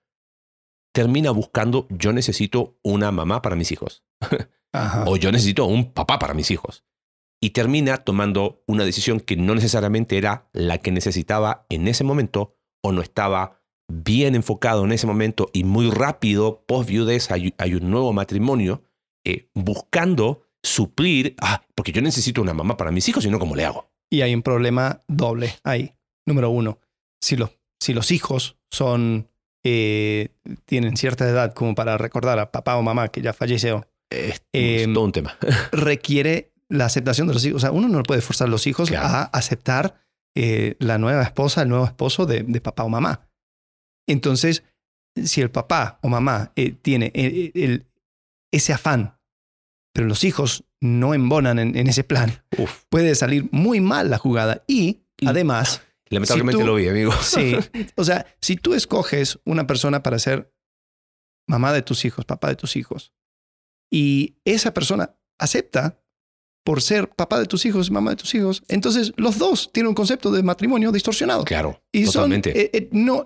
[0.92, 4.04] termina buscando, yo necesito una mamá para mis hijos
[4.72, 5.04] Ajá.
[5.06, 6.84] o yo necesito un papá para mis hijos.
[7.40, 12.56] Y termina tomando una decisión que no necesariamente era la que necesitaba en ese momento
[12.82, 17.74] o no estaba bien enfocado en ese momento y muy rápido, post viudez, hay, hay
[17.74, 18.82] un nuevo matrimonio
[19.24, 23.56] eh, buscando suplir, ah, porque yo necesito una mamá para mis hijos y no cómo
[23.56, 23.90] le hago.
[24.10, 25.94] Y hay un problema doble ahí.
[26.26, 26.78] Número uno,
[27.20, 27.50] si los,
[27.80, 29.28] si los hijos son,
[29.64, 30.28] eh,
[30.64, 34.86] tienen cierta edad como para recordar a papá o mamá que ya falleció, Es Eh,
[34.92, 35.36] todo un tema.
[35.72, 37.56] requiere la aceptación de los hijos.
[37.56, 39.06] O sea, uno no puede forzar a los hijos Claro.
[39.06, 40.00] a aceptar
[40.34, 43.28] eh, la nueva esposa, el nuevo esposo de, de papá o mamá.
[44.08, 44.64] Entonces,
[45.22, 47.86] si el papá o mamá eh, tiene el- el-
[48.52, 49.18] ese afán,
[49.94, 54.18] pero los hijos no embonan en, en ese plan, Uf, puede salir muy mal la
[54.18, 54.64] jugada.
[54.66, 55.82] Y Y- además,
[56.14, 57.12] lamentablemente Si tú- lo vi, amigo.
[57.22, 57.56] sí,
[57.96, 60.52] o sea, si tú escoges una persona para ser
[61.48, 63.12] mamá de tus hijos, papá de tus hijos,
[63.92, 65.98] y esa persona acepta
[66.64, 69.94] por ser papá de tus hijos, mamá de tus hijos, entonces los dos tienen un
[69.94, 71.44] concepto de matrimonio distorsionado.
[71.44, 72.60] Claro, y son, totalmente.
[72.62, 73.24] eh, eh, no,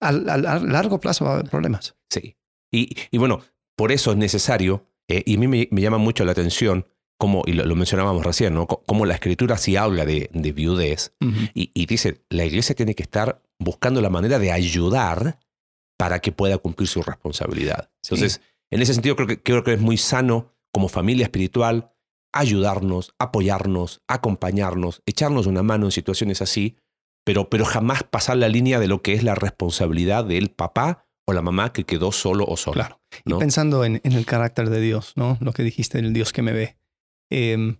[0.00, 0.10] a, a-
[0.54, 1.94] a largo plazo va a haber problemas.
[2.10, 2.36] Sí.
[2.72, 3.42] Y, y bueno,
[3.76, 6.86] por eso es necesario, eh, y a mí me, me llama mucho la atención,
[7.18, 8.66] como, y lo, lo mencionábamos recién, ¿no?
[8.66, 11.12] Co- Como la escritura sí habla de, de viudez
[11.54, 15.40] y, y dice, la iglesia tiene que estar buscando la manera de ayudar
[15.98, 17.90] para que pueda cumplir su responsabilidad.
[18.02, 18.14] Sí.
[18.14, 21.92] Entonces, en ese sentido creo que, creo que es muy sano como familia espiritual
[22.32, 26.76] ayudarnos, apoyarnos, acompañarnos, echarnos una mano en situaciones así,
[27.24, 31.32] pero, pero jamás pasar la línea de lo que es la responsabilidad del papá o
[31.32, 32.98] la mamá que quedó solo o sola.
[33.24, 33.36] Claro.
[33.38, 35.36] Y pensando en, en el carácter de Dios, ¿no?
[35.40, 36.76] Lo que dijiste, el Dios que me ve.
[37.30, 37.76] Eh,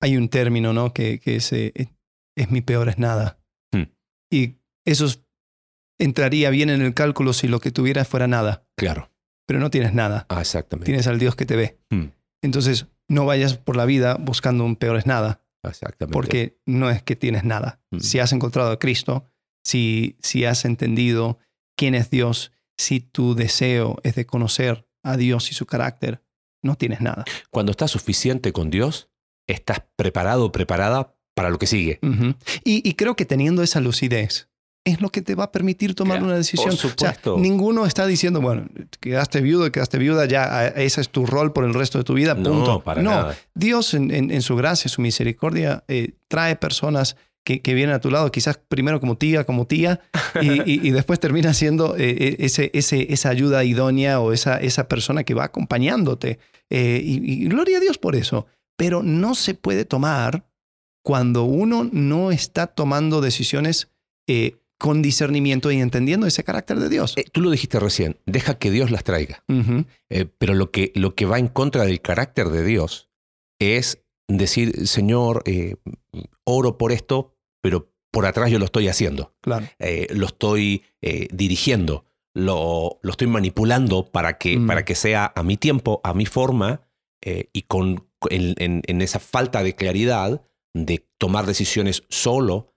[0.00, 0.92] hay un término, ¿no?
[0.92, 1.72] Que, que es, eh,
[2.36, 3.40] es mi peor es nada.
[3.72, 3.84] Hmm.
[4.30, 5.24] Y eso es-
[5.98, 9.10] entraría bien en el cálculo si lo que tuvieras fuera nada, Claro.
[9.46, 10.26] pero no tienes nada.
[10.28, 10.86] Ah, exactamente.
[10.86, 11.78] Tienes al Dios que te ve.
[11.90, 12.06] Hmm.
[12.42, 16.12] Entonces, no vayas por la vida buscando un peor es nada, Exactamente.
[16.12, 17.80] porque no es que tienes nada.
[17.90, 17.98] Hmm.
[17.98, 19.24] Si has encontrado a Cristo,
[19.64, 21.38] si, si has entendido
[21.76, 26.22] quién es Dios, si tu deseo es de conocer a Dios y su carácter,
[26.62, 27.24] no tienes nada.
[27.50, 29.08] Cuando estás suficiente con Dios,
[29.46, 32.00] estás preparado o preparada para lo que sigue.
[32.64, 34.48] Y, y creo que teniendo esa lucidez
[34.84, 36.70] es lo que te va a permitir tomar Claro, una decisión.
[36.70, 37.36] por O sea, supuesto.
[37.38, 38.66] ninguno está diciendo, bueno,
[39.00, 42.14] quedaste viudo, quedaste viuda, ya eh, ese es tu rol por el resto de tu
[42.14, 42.50] vida, punto.
[42.66, 43.36] No, para no, nada.
[43.54, 47.16] Dios en, en- en su gracia, su misericordia, eh, trae personas
[47.48, 50.00] que, que vienen a tu lado, quizás primero como tía, como tía,
[50.42, 54.58] y, y- y después termina siendo eh, eh, ese, ese, esa ayuda idónea o esa,
[54.60, 56.38] esa persona que va acompañándote.
[56.68, 58.46] Eh, y, y gloria a Dios por eso.
[58.76, 60.44] Pero no se puede tomar
[61.02, 63.88] cuando uno no está tomando decisiones
[64.28, 67.14] eh, con discernimiento y entendiendo ese carácter de Dios.
[67.32, 69.42] Tú lo dijiste recién, deja que Dios las traiga.
[70.38, 73.08] Pero lo que, lo que va en contra del carácter de Dios
[73.58, 75.42] es decir, Señor,
[76.44, 79.34] oro por esto, pero por atrás yo lo estoy haciendo.
[79.40, 79.66] Claro.
[79.78, 84.66] Eh, lo estoy eh, dirigiendo, lo, lo estoy manipulando para que, Mm.
[84.66, 86.82] para que sea a mi tiempo, a mi forma,
[87.22, 90.42] eh, y con, en, en- en esa falta de claridad
[90.74, 92.74] de tomar decisiones solo,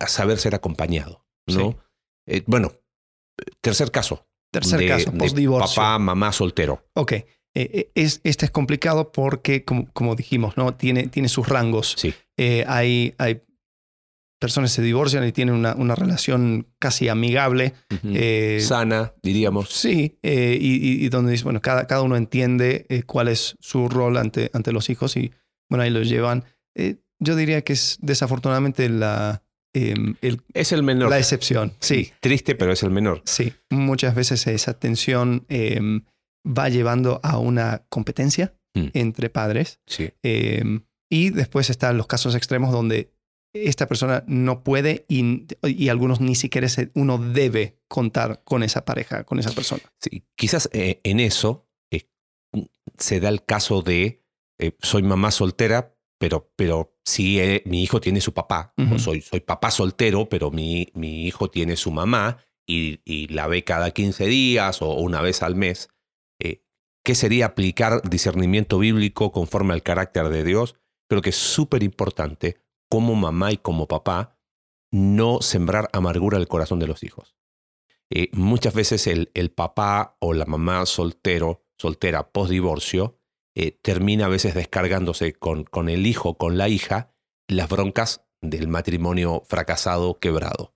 [0.00, 1.24] a saber ser acompañado.
[1.46, 1.76] ¿no?
[2.26, 2.42] Sí.
[2.46, 2.72] Bueno,
[3.60, 4.26] tercer caso.
[4.52, 5.76] Tercer de- caso, post-divorcio.
[5.76, 6.86] Papá, mamá soltero.
[6.94, 7.12] Ok.
[7.56, 10.74] Eh, es, este es complicado porque, como, como dijimos, ¿no?
[10.74, 11.94] tiene, tiene sus rangos.
[11.98, 12.14] Sí.
[12.36, 13.42] Eh, hay, hay
[14.44, 17.72] personas se divorcian y tienen una, una relación casi amigable.
[18.04, 19.70] Eh, Sana, diríamos.
[19.70, 24.16] sí, eh, y, donde dice, bueno, cada, cada uno entiende eh, cuál es su rol
[24.18, 25.32] ante, ante los hijos y,
[25.70, 26.44] bueno, ahí los llevan.
[27.20, 31.08] Yo diría que es desafortunadamente la, em, el- Es el menor.
[31.10, 31.72] la excepción.
[31.80, 33.22] Sí, Triste, pero es el menor.
[33.24, 33.52] sí.
[33.70, 36.02] Muchas veces esa tensión em,
[36.46, 38.88] va llevando a una competencia Mm.
[38.92, 39.78] entre padres.
[39.86, 40.10] Sí.
[40.24, 43.13] Eh, y después están los casos extremos donde
[43.54, 49.24] esta persona no puede y, y algunos ni siquiera uno debe contar con esa pareja,
[49.24, 49.82] con esa persona.
[50.00, 52.08] Sí, quizás eh, en eso eh,
[52.98, 54.24] se da el caso de
[54.58, 59.20] eh, soy mamá soltera, pero, pero si eh, mi hijo tiene su papá, o soy,
[59.20, 63.92] soy papá soltero, pero mi, mi hijo tiene su mamá y, y la ve cada
[63.92, 65.90] 15 días o una vez al mes,
[66.38, 70.76] ¿qué sería aplicar discernimiento bíblico conforme al carácter de Dios?
[71.10, 74.38] Creo que es súper importante como mamá y como papá
[74.92, 77.36] no sembrar amargura el corazón de los hijos.
[78.10, 83.18] Eh, muchas veces el, el papá o la mamá soltero, soltera post divorcio,
[83.56, 87.12] eh, termina a veces descargándose con, con el hijo, con la hija,
[87.48, 90.74] las broncas del matrimonio fracasado, quebrado.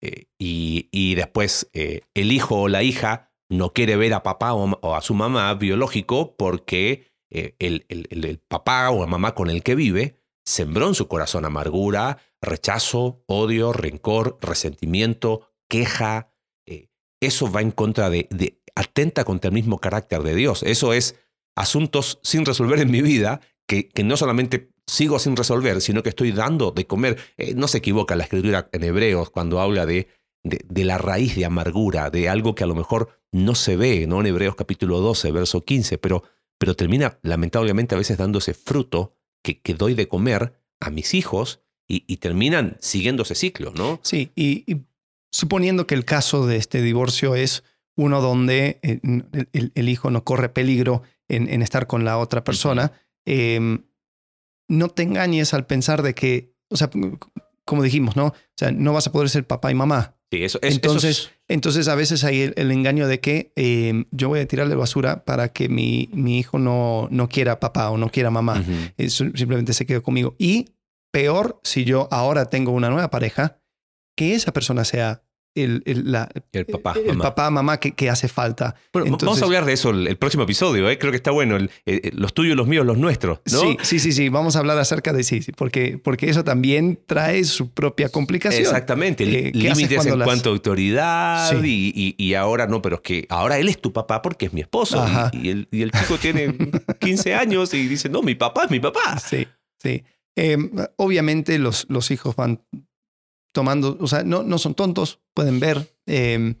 [0.00, 4.78] Eh, y, y después el hijo o la hija no quiere ver a papá o,
[4.82, 9.62] o a su mamá biológico porque el- el- el papá o la mamá con el
[9.62, 10.17] que vive
[10.48, 16.32] sembró en su corazón amargura, rechazo, odio, rencor, resentimiento, queja.
[16.64, 16.88] Eh,
[17.20, 18.28] eso va en contra de,
[18.74, 20.62] atenta contra el mismo carácter de Dios.
[20.62, 21.16] Eso es
[21.54, 26.32] asuntos sin resolver en mi vida que, no solamente sigo sin resolver, sino que estoy
[26.32, 27.18] dando de comer.
[27.36, 30.08] Eh, no se equivoca la escritura en Hebreos cuando habla de,
[30.44, 34.06] de, de la raíz de amargura, de algo que a lo mejor no se ve,
[34.06, 34.20] ¿no?
[34.20, 36.22] En Hebreos capítulo 12, verso 15, pero,
[36.56, 41.60] pero termina lamentablemente a veces dándose fruto que, que doy de comer a mis hijos
[41.88, 44.00] y, y terminan siguiendo ese ciclo, ¿no?
[44.02, 44.84] Sí, y, y
[45.32, 47.64] suponiendo que el caso de este divorcio es
[47.96, 52.18] uno donde eh, el, el- el hijo no corre peligro en, en estar con la
[52.18, 52.92] otra persona,
[53.26, 53.78] eh,
[54.68, 56.90] no te engañes al pensar de que, o sea,
[57.64, 58.26] como dijimos, ¿no?
[58.28, 60.14] O sea, no vas a poder ser papá y mamá.
[60.30, 63.52] Sí, eso, es- eso Entonces, es- entonces a veces hay el, el engaño de que
[63.56, 67.90] eh, yo voy a tirarle basura para que mi, mi hijo no, no quiera papá
[67.90, 68.62] o no quiera mamá.
[69.08, 70.34] Simplemente se quedó conmigo.
[70.38, 70.66] Y
[71.10, 73.58] peor si yo ahora tengo una nueva pareja,
[74.16, 75.22] que esa persona sea
[75.62, 77.24] el, el- la- el papá, el mamá.
[77.24, 78.74] papá, mamá que, que hace falta.
[78.92, 80.98] Bueno, vamos Entonces- a hablar de eso el, el próximo episodio, ¿eh?
[80.98, 81.56] creo que está bueno.
[81.56, 83.40] el- eh, los tuyos, los míos, los nuestros.
[83.52, 83.60] ¿no?
[83.60, 84.28] Sí, sí, sí, sí.
[84.28, 88.62] Vamos a hablar acerca de sí, sí, porque, porque eso también trae su propia complicación.
[88.62, 91.92] Exactamente, ¿Qué- qué haces límites en las- cuanto a autoridad Sí.
[91.94, 94.52] y, y- y ahora no, pero es que ahora él es tu papá porque es
[94.52, 96.54] mi esposo y, y el, y el chico tiene
[97.00, 99.18] 15 años y dice, no, mi papá es mi papá.
[99.18, 99.46] Sí,
[99.82, 100.02] sí.
[100.36, 100.56] Eh,
[100.96, 102.62] obviamente los, los hijos van
[103.58, 105.92] tomando, o sea, no, no son tontos, pueden ver.
[106.06, 106.54] eh,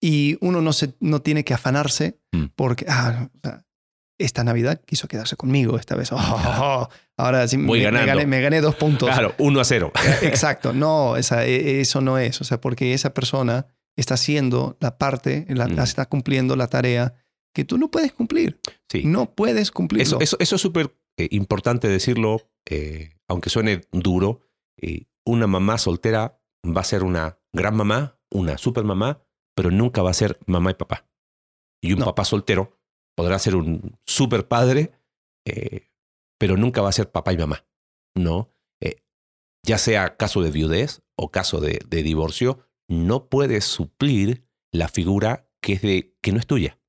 [0.00, 2.44] y uno no, se, no tiene que afanarse Mm.
[2.54, 3.28] porque, ah,
[4.20, 6.10] esta Navidad quiso quedarse conmigo esta vez.
[6.12, 9.08] Oh, ahora sí Voy me, gané, me gané dos puntos.
[9.08, 9.92] Claro, 1 a 0.
[10.22, 12.40] Exacto, no, esa, e- eso no es.
[12.40, 15.80] O sea, porque esa persona está haciendo la parte, la, Mm.
[15.80, 17.14] está cumpliendo la tarea
[17.52, 18.60] que tú no puedes cumplir.
[18.88, 19.02] Sí.
[19.04, 19.72] No puedes.
[19.98, 24.42] Eso, eso, eso es súper eh, importante decirlo, eh, aunque suene duro.
[24.80, 29.22] eh, una mamá soltera va a ser una gran mamá, una super mamá,
[29.54, 31.08] pero nunca va a ser mamá y papá.
[31.82, 32.06] Y un No.
[32.06, 32.78] papá soltero
[33.16, 34.92] podrá ser un super padre,
[35.46, 35.90] eh,
[36.38, 37.66] pero nunca va a ser papá y mamá.
[38.16, 38.52] ¿No?
[38.82, 39.02] Eh,
[39.66, 45.48] ya sea caso de viudez o caso de, de divorcio, no puedes suplir la figura
[45.62, 46.80] que, es de, que no es tuya.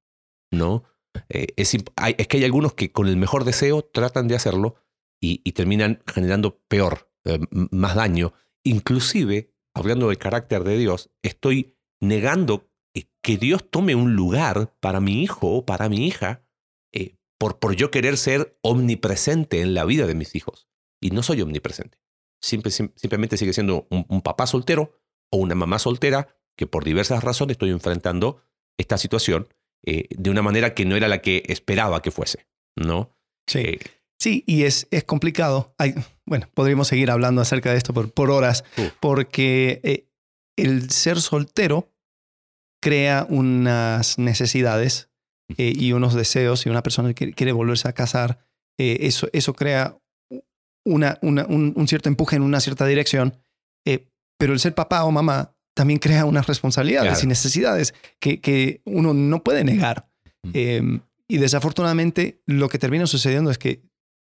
[0.51, 0.83] ¿No?
[1.29, 4.75] Eh, es, hay- es que hay algunos que con el mejor deseo tratan de hacerlo
[5.21, 7.39] y, y terminan generando peor, eh,
[7.71, 8.33] más daño.
[8.63, 12.67] Inclusive, hablando del carácter de Dios, estoy negando
[13.21, 16.41] que Dios tome un lugar para mi hijo o para mi hija
[16.93, 20.67] eh, por, por yo querer ser omnipresente en la vida de mis hijos.
[21.01, 21.97] Y no soy omnipresente.
[22.41, 24.93] Simple- sim- simplemente sigue siendo un, un papá soltero
[25.31, 28.41] o una mamá soltera que por diversas razones estoy enfrentando
[28.77, 29.47] esta situación
[29.85, 32.47] eh, de una manera que no era la que esperaba que fuese.
[32.77, 33.15] ¿No?
[33.47, 33.59] Sí.
[33.59, 33.79] Eh,
[34.19, 35.73] Sí, y es, es complicado.
[35.77, 38.91] Hay, bueno, podríamos seguir hablando acerca de esto por, por horas, Uf.
[38.99, 40.07] porque eh,
[40.57, 41.89] el ser soltero
[42.81, 45.09] crea unas necesidades
[45.57, 48.39] eh, y unos deseos, y una persona que quiere volverse a casar,
[48.77, 49.97] eh, eso, eso crea
[50.85, 53.37] una, una- un, un cierto empuje en una cierta dirección,
[54.37, 57.25] pero el ser papá o mamá también crea unas responsabilidades Claro.
[57.25, 60.09] y necesidades que, que uno no puede negar.
[60.43, 60.51] Mm.
[60.53, 63.81] Eh, y desafortunadamente lo que termina sucediendo es que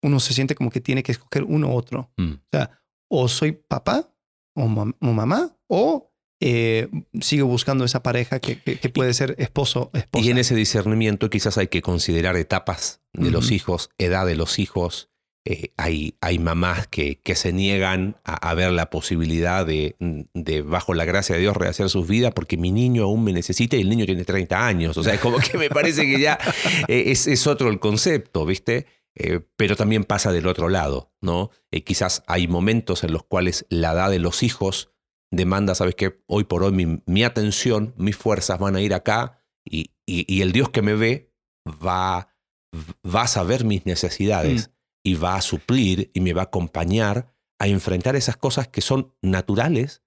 [0.02, 2.10] uno se siente como que tiene que escoger uno u otro.
[2.16, 2.32] Mm.
[2.32, 2.70] O sea,
[3.08, 4.08] o soy papá
[4.56, 6.88] o, mam- o mamá o eh,
[7.20, 10.24] sigo buscando esa pareja que, que- que puede ser esposo, esposa.
[10.24, 14.58] Y en ese discernimiento quizás hay que considerar etapas de los hijos, edad de los
[14.58, 15.08] hijos.
[15.44, 19.96] Eh, hay, hay mamás que, que se niegan a, a ver la posibilidad de,
[20.34, 23.76] de, bajo la gracia de Dios, rehacer sus vidas porque mi niño aún me necesita
[23.76, 24.96] y el niño tiene 30 años.
[24.96, 26.38] O sea, es como que me parece que ya
[26.88, 28.86] eh, es, es otro el concepto, ¿viste?
[29.14, 31.50] Eh, pero también pasa del otro lado, ¿no?
[31.70, 34.90] Eh, quizás hay momentos en los cuales la edad de los hijos
[35.30, 36.22] demanda, ¿sabes qué?
[36.26, 40.40] Hoy por hoy mi, mi atención, mis fuerzas van a ir acá y, y- y
[40.42, 41.30] el Dios que me ve
[41.66, 42.28] va,
[43.04, 44.70] va a saber mis necesidades.
[45.04, 49.12] y va a suplir y me va a acompañar a enfrentar esas cosas que son
[49.20, 50.00] naturales,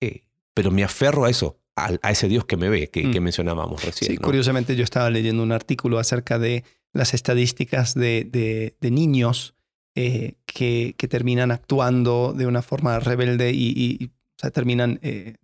[0.00, 3.12] eh, pero me aferro a eso, a, a, ese Dios que me ve, que, Mm.
[3.12, 4.10] que mencionábamos recién.
[4.12, 4.22] Sí, ¿no?
[4.22, 9.54] curiosamente yo estaba leyendo un artículo acerca de las estadísticas de, de- de niños
[9.94, 15.00] eh, que, que terminan actuando de una forma rebelde y, y- y, o sea, terminan
[15.02, 15.34] eh,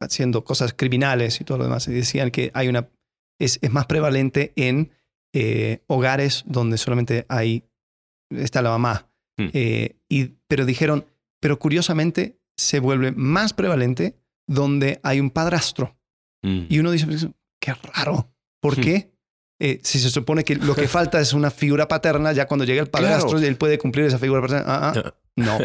[0.00, 1.86] haciendo cosas criminales y todo lo demás.
[1.88, 2.88] Y decían que hay una,
[3.38, 4.90] es, es más prevalente en
[5.32, 7.64] eh, hogares donde solamente hay,
[8.30, 9.08] está la mamá.
[9.38, 9.48] Mm.
[9.52, 11.06] Eh, y, pero dijeron,
[11.40, 14.16] pero curiosamente se vuelve más prevalente
[14.48, 15.96] donde hay un padrastro.
[16.42, 16.66] Mm.
[16.68, 17.06] Y uno dice,
[17.60, 18.28] qué raro.
[18.60, 18.80] ¿Por Hmm.
[18.82, 19.11] qué?
[19.64, 22.82] Eh, si se supone que lo que falta es una figura paterna, ya cuando llega
[22.82, 23.46] el padrastro, Claro.
[23.46, 24.64] él puede cumplir esa figura paterna.
[24.66, 25.58] Ah, ah, no,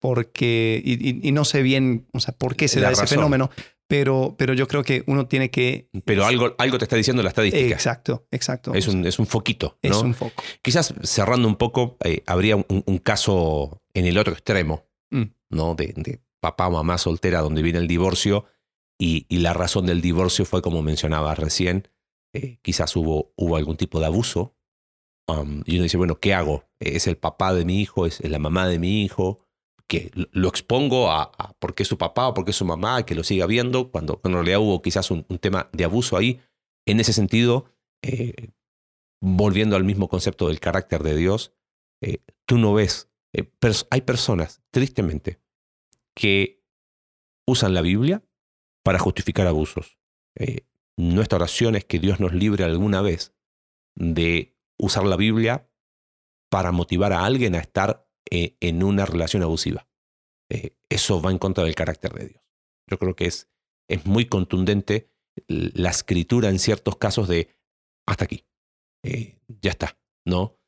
[0.00, 3.16] porque, y, y- no sé bien, o sea, por qué se La da ese razón.
[3.18, 3.50] fenómeno,
[3.88, 5.88] pero, pero yo creo que uno tiene que...
[6.04, 7.74] Pero algo, algo te está diciendo la estadística.
[7.74, 8.74] Exacto, exacto.
[8.74, 10.00] Es un, es un foquito, Es ¿no?
[10.02, 10.42] un foco.
[10.62, 15.22] Quizás cerrando un poco, eh, habría un, un caso en el otro extremo, Mm.
[15.50, 15.76] ¿no?
[15.76, 18.44] De, de papá o mamá soltera donde viene el divorcio
[18.98, 21.86] y, y la razón del divorcio fue como mencionaba recién,
[22.36, 24.54] eh, quizás hubo, hubo algún tipo de abuso.
[25.28, 26.64] um, y uno dice, bueno, ¿qué hago?
[26.80, 28.06] ¿Es el papá de mi hijo?
[28.06, 29.40] ¿Es la mamá de mi hijo?
[29.88, 32.64] que lo- expongo a, a por qué es su papá o por qué es su
[32.64, 36.40] mamá, que lo siga viendo, cuando, en realidad hubo quizás un, tema de abuso ahí.
[36.86, 37.66] En ese sentido,
[38.02, 38.50] eh,
[39.20, 41.52] volviendo al mismo concepto del carácter de Dios,
[42.02, 43.48] eh, tú no ves, eh,
[43.90, 45.40] hay personas, tristemente,
[46.14, 46.64] que
[47.46, 48.24] usan la Biblia
[48.82, 49.98] para justificar abusos.
[50.98, 53.34] Nuestra oración es que Dios nos libre alguna vez
[53.96, 55.70] de usar la Biblia
[56.50, 59.88] para motivar a alguien a estar eh, en una relación abusiva.
[60.50, 62.42] Eh, eso va en contra del carácter de Dios.
[62.88, 63.50] Yo creo que es,
[63.88, 65.10] es muy contundente
[65.48, 67.54] la escritura en ciertos casos de
[68.06, 68.46] hasta aquí.
[69.04, 70.58] Eh, ya está, ¿no?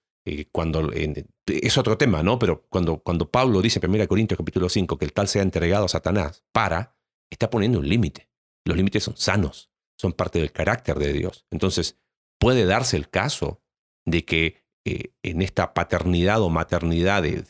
[0.53, 2.39] Cuando, es otro tema, ¿no?
[2.39, 5.87] Pero cuando, cuando Pablo dice en 1 Corintios capítulo 5 que el tal sea entregado
[5.87, 6.99] a Satanás, para,
[7.31, 8.29] está poniendo un límite.
[8.67, 11.47] Los límites son sanos, son parte del carácter de Dios.
[11.51, 11.99] Entonces,
[12.39, 13.63] puede darse el caso
[14.07, 17.45] de que eh, en esta paternidad o maternidad de,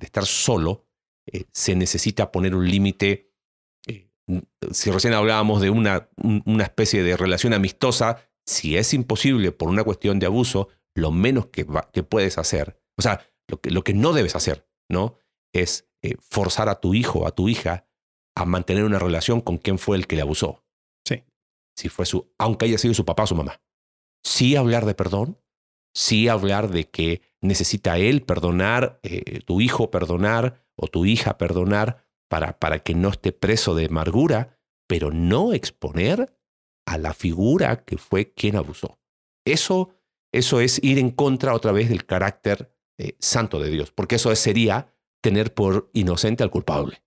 [0.00, 0.86] estar solo,
[1.26, 3.30] eh, se necesita poner un límite.
[3.86, 4.10] eh,
[4.72, 9.68] si recién hablábamos de una, un- una especie de relación amistosa, si es imposible por
[9.68, 13.70] una cuestión de abuso, lo menos que, va- que puedes hacer, o sea, lo que,
[13.70, 15.16] lo que no debes hacer, ¿no?
[15.52, 15.88] Es
[16.20, 17.86] forzar a tu hijo, a tu hija,
[18.36, 20.64] a mantener una relación con quien fue el que le abusó.
[21.76, 23.60] Si fue su, aunque haya sido su papá o su mamá.
[24.24, 25.38] Sí hablar de perdón,
[25.94, 32.06] sí hablar de que necesita él perdonar, eh, tu hijo perdonar o tu hija perdonar
[32.28, 36.36] para, para que no esté preso de amargura, pero no exponer
[36.86, 38.98] a la figura que fue quien abusó.
[39.46, 39.90] Eso,
[40.32, 44.30] eso es ir en contra otra vez del carácter eh, santo de Dios, porque eso
[44.32, 47.02] es- sería tener por inocente al culpable,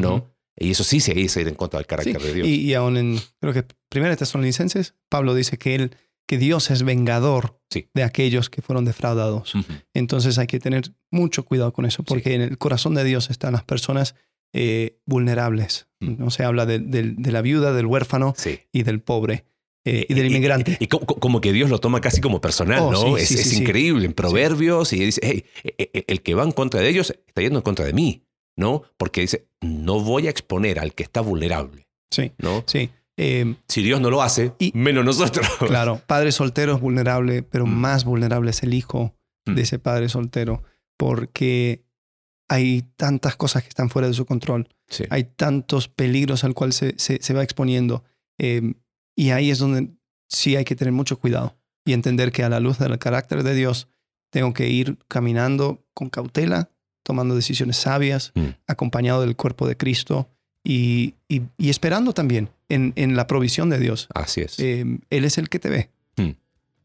[0.00, 0.31] ¿no?
[0.58, 2.46] Y eso sí sería ir en contra del carácter Sí, de Dios.
[2.48, 5.96] Y, y aún en, creo que primera Tesalonicenses, Pablo dice que, él,
[6.26, 7.88] que Dios es vengador Sí.
[7.94, 9.54] de aquellos que fueron defraudados.
[9.94, 13.54] Entonces hay que tener mucho cuidado con eso, porque en el corazón de Dios están
[13.54, 14.14] las personas
[14.54, 15.88] eh, vulnerables.
[16.00, 16.16] Mm.
[16.18, 18.60] No se habla de, de la viuda, del huérfano Sí.
[18.72, 19.46] y del pobre
[19.86, 20.76] eh, y del inmigrante.
[20.80, 23.16] Y, co- co- como que Dios lo toma casi como personal, Oh, ¿no?
[23.16, 24.04] sí, es sí, es sí, increíble.
[24.04, 27.40] En Proverbios, y dice, hey, e- e- el que va en contra de ellos está
[27.40, 28.22] yendo en contra de mí,
[28.56, 28.82] ¿no?
[28.96, 32.64] Porque dice, no voy a exponer al que está vulnerable, Sí, ¿no?
[32.66, 32.90] sí.
[33.18, 35.46] Eh, Si Dios no lo hace, Y- menos nosotros.
[35.66, 37.70] claro, padre soltero es vulnerable, pero Mm.
[37.74, 39.14] más vulnerable es el hijo
[39.46, 39.54] Mm.
[39.54, 40.62] de ese padre soltero,
[40.96, 41.84] porque
[42.48, 44.68] hay tantas cosas que están fuera de su control.
[44.88, 45.04] Sí.
[45.08, 48.04] hay tantos peligros al cual se, se, se va exponiendo.
[48.38, 48.74] eh,
[49.16, 49.88] y ahí es donde
[50.28, 53.54] sí hay que tener mucho cuidado y entender que a la luz del carácter de
[53.54, 53.88] Dios
[54.30, 56.70] tengo que ir caminando con cautela,
[57.02, 58.48] tomando decisiones sabias, Mm.
[58.66, 60.28] acompañado del cuerpo de Cristo
[60.64, 64.08] y, y- y esperando también en, en la provisión de Dios.
[64.14, 64.58] Así es.
[64.60, 65.90] Eh, él es el que te ve.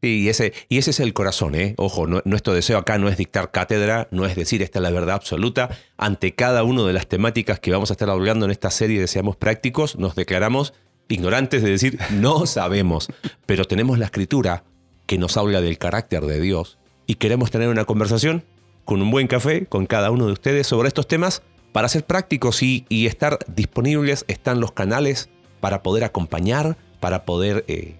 [0.00, 1.74] Y ese, y ese es el corazón, ¿eh?
[1.76, 4.90] Ojo, no- nuestro deseo acá no es dictar cátedra, no es decir esta es la
[4.92, 5.70] verdad absoluta.
[5.96, 9.08] Ante cada una de las temáticas que vamos a estar hablando en esta serie de
[9.08, 10.72] Seamos Prácticos, nos declaramos
[11.08, 13.08] ignorantes de decir no sabemos,
[13.44, 14.62] pero tenemos la escritura
[15.06, 18.44] que nos habla del carácter de Dios y queremos tener una conversación
[18.88, 22.62] con un buen café con cada uno de ustedes sobre estos temas para ser prácticos
[22.62, 24.24] y, y estar disponibles.
[24.28, 25.28] Están los canales
[25.60, 27.96] para poder acompañar, para poder eh,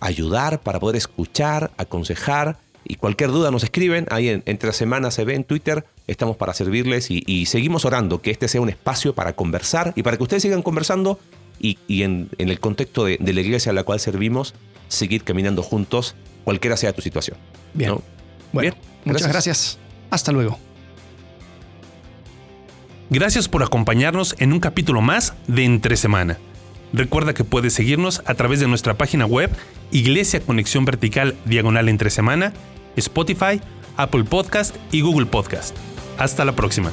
[0.00, 2.58] ayudar, para poder escuchar, aconsejar.
[2.82, 4.08] Y cualquier duda nos escriben.
[4.10, 5.84] Ahí en, entre semanas se ve en Twitter.
[6.08, 10.02] Estamos para servirles y, y seguimos orando que este sea un espacio para conversar y
[10.02, 11.20] para que ustedes sigan conversando
[11.60, 14.56] y, y en, en el contexto de, de la iglesia a la cual servimos,
[14.88, 17.36] seguir caminando juntos, cualquiera sea tu situación.
[17.74, 17.90] Bien.
[17.90, 18.02] ¿no?
[18.52, 19.78] Bueno, Bien, muchas gracias.
[20.12, 20.58] Hasta luego.
[23.08, 26.36] Gracias por acompañarnos en un capítulo más de Entre Semana.
[26.92, 29.50] Recuerda que puedes seguirnos a través de nuestra página web
[29.90, 32.52] Iglesia Conexión Vertical Diagonal Entre Semana,
[32.94, 33.62] Spotify,
[33.96, 35.74] Apple Podcast y Google Podcast.
[36.18, 36.90] Hasta la próxima.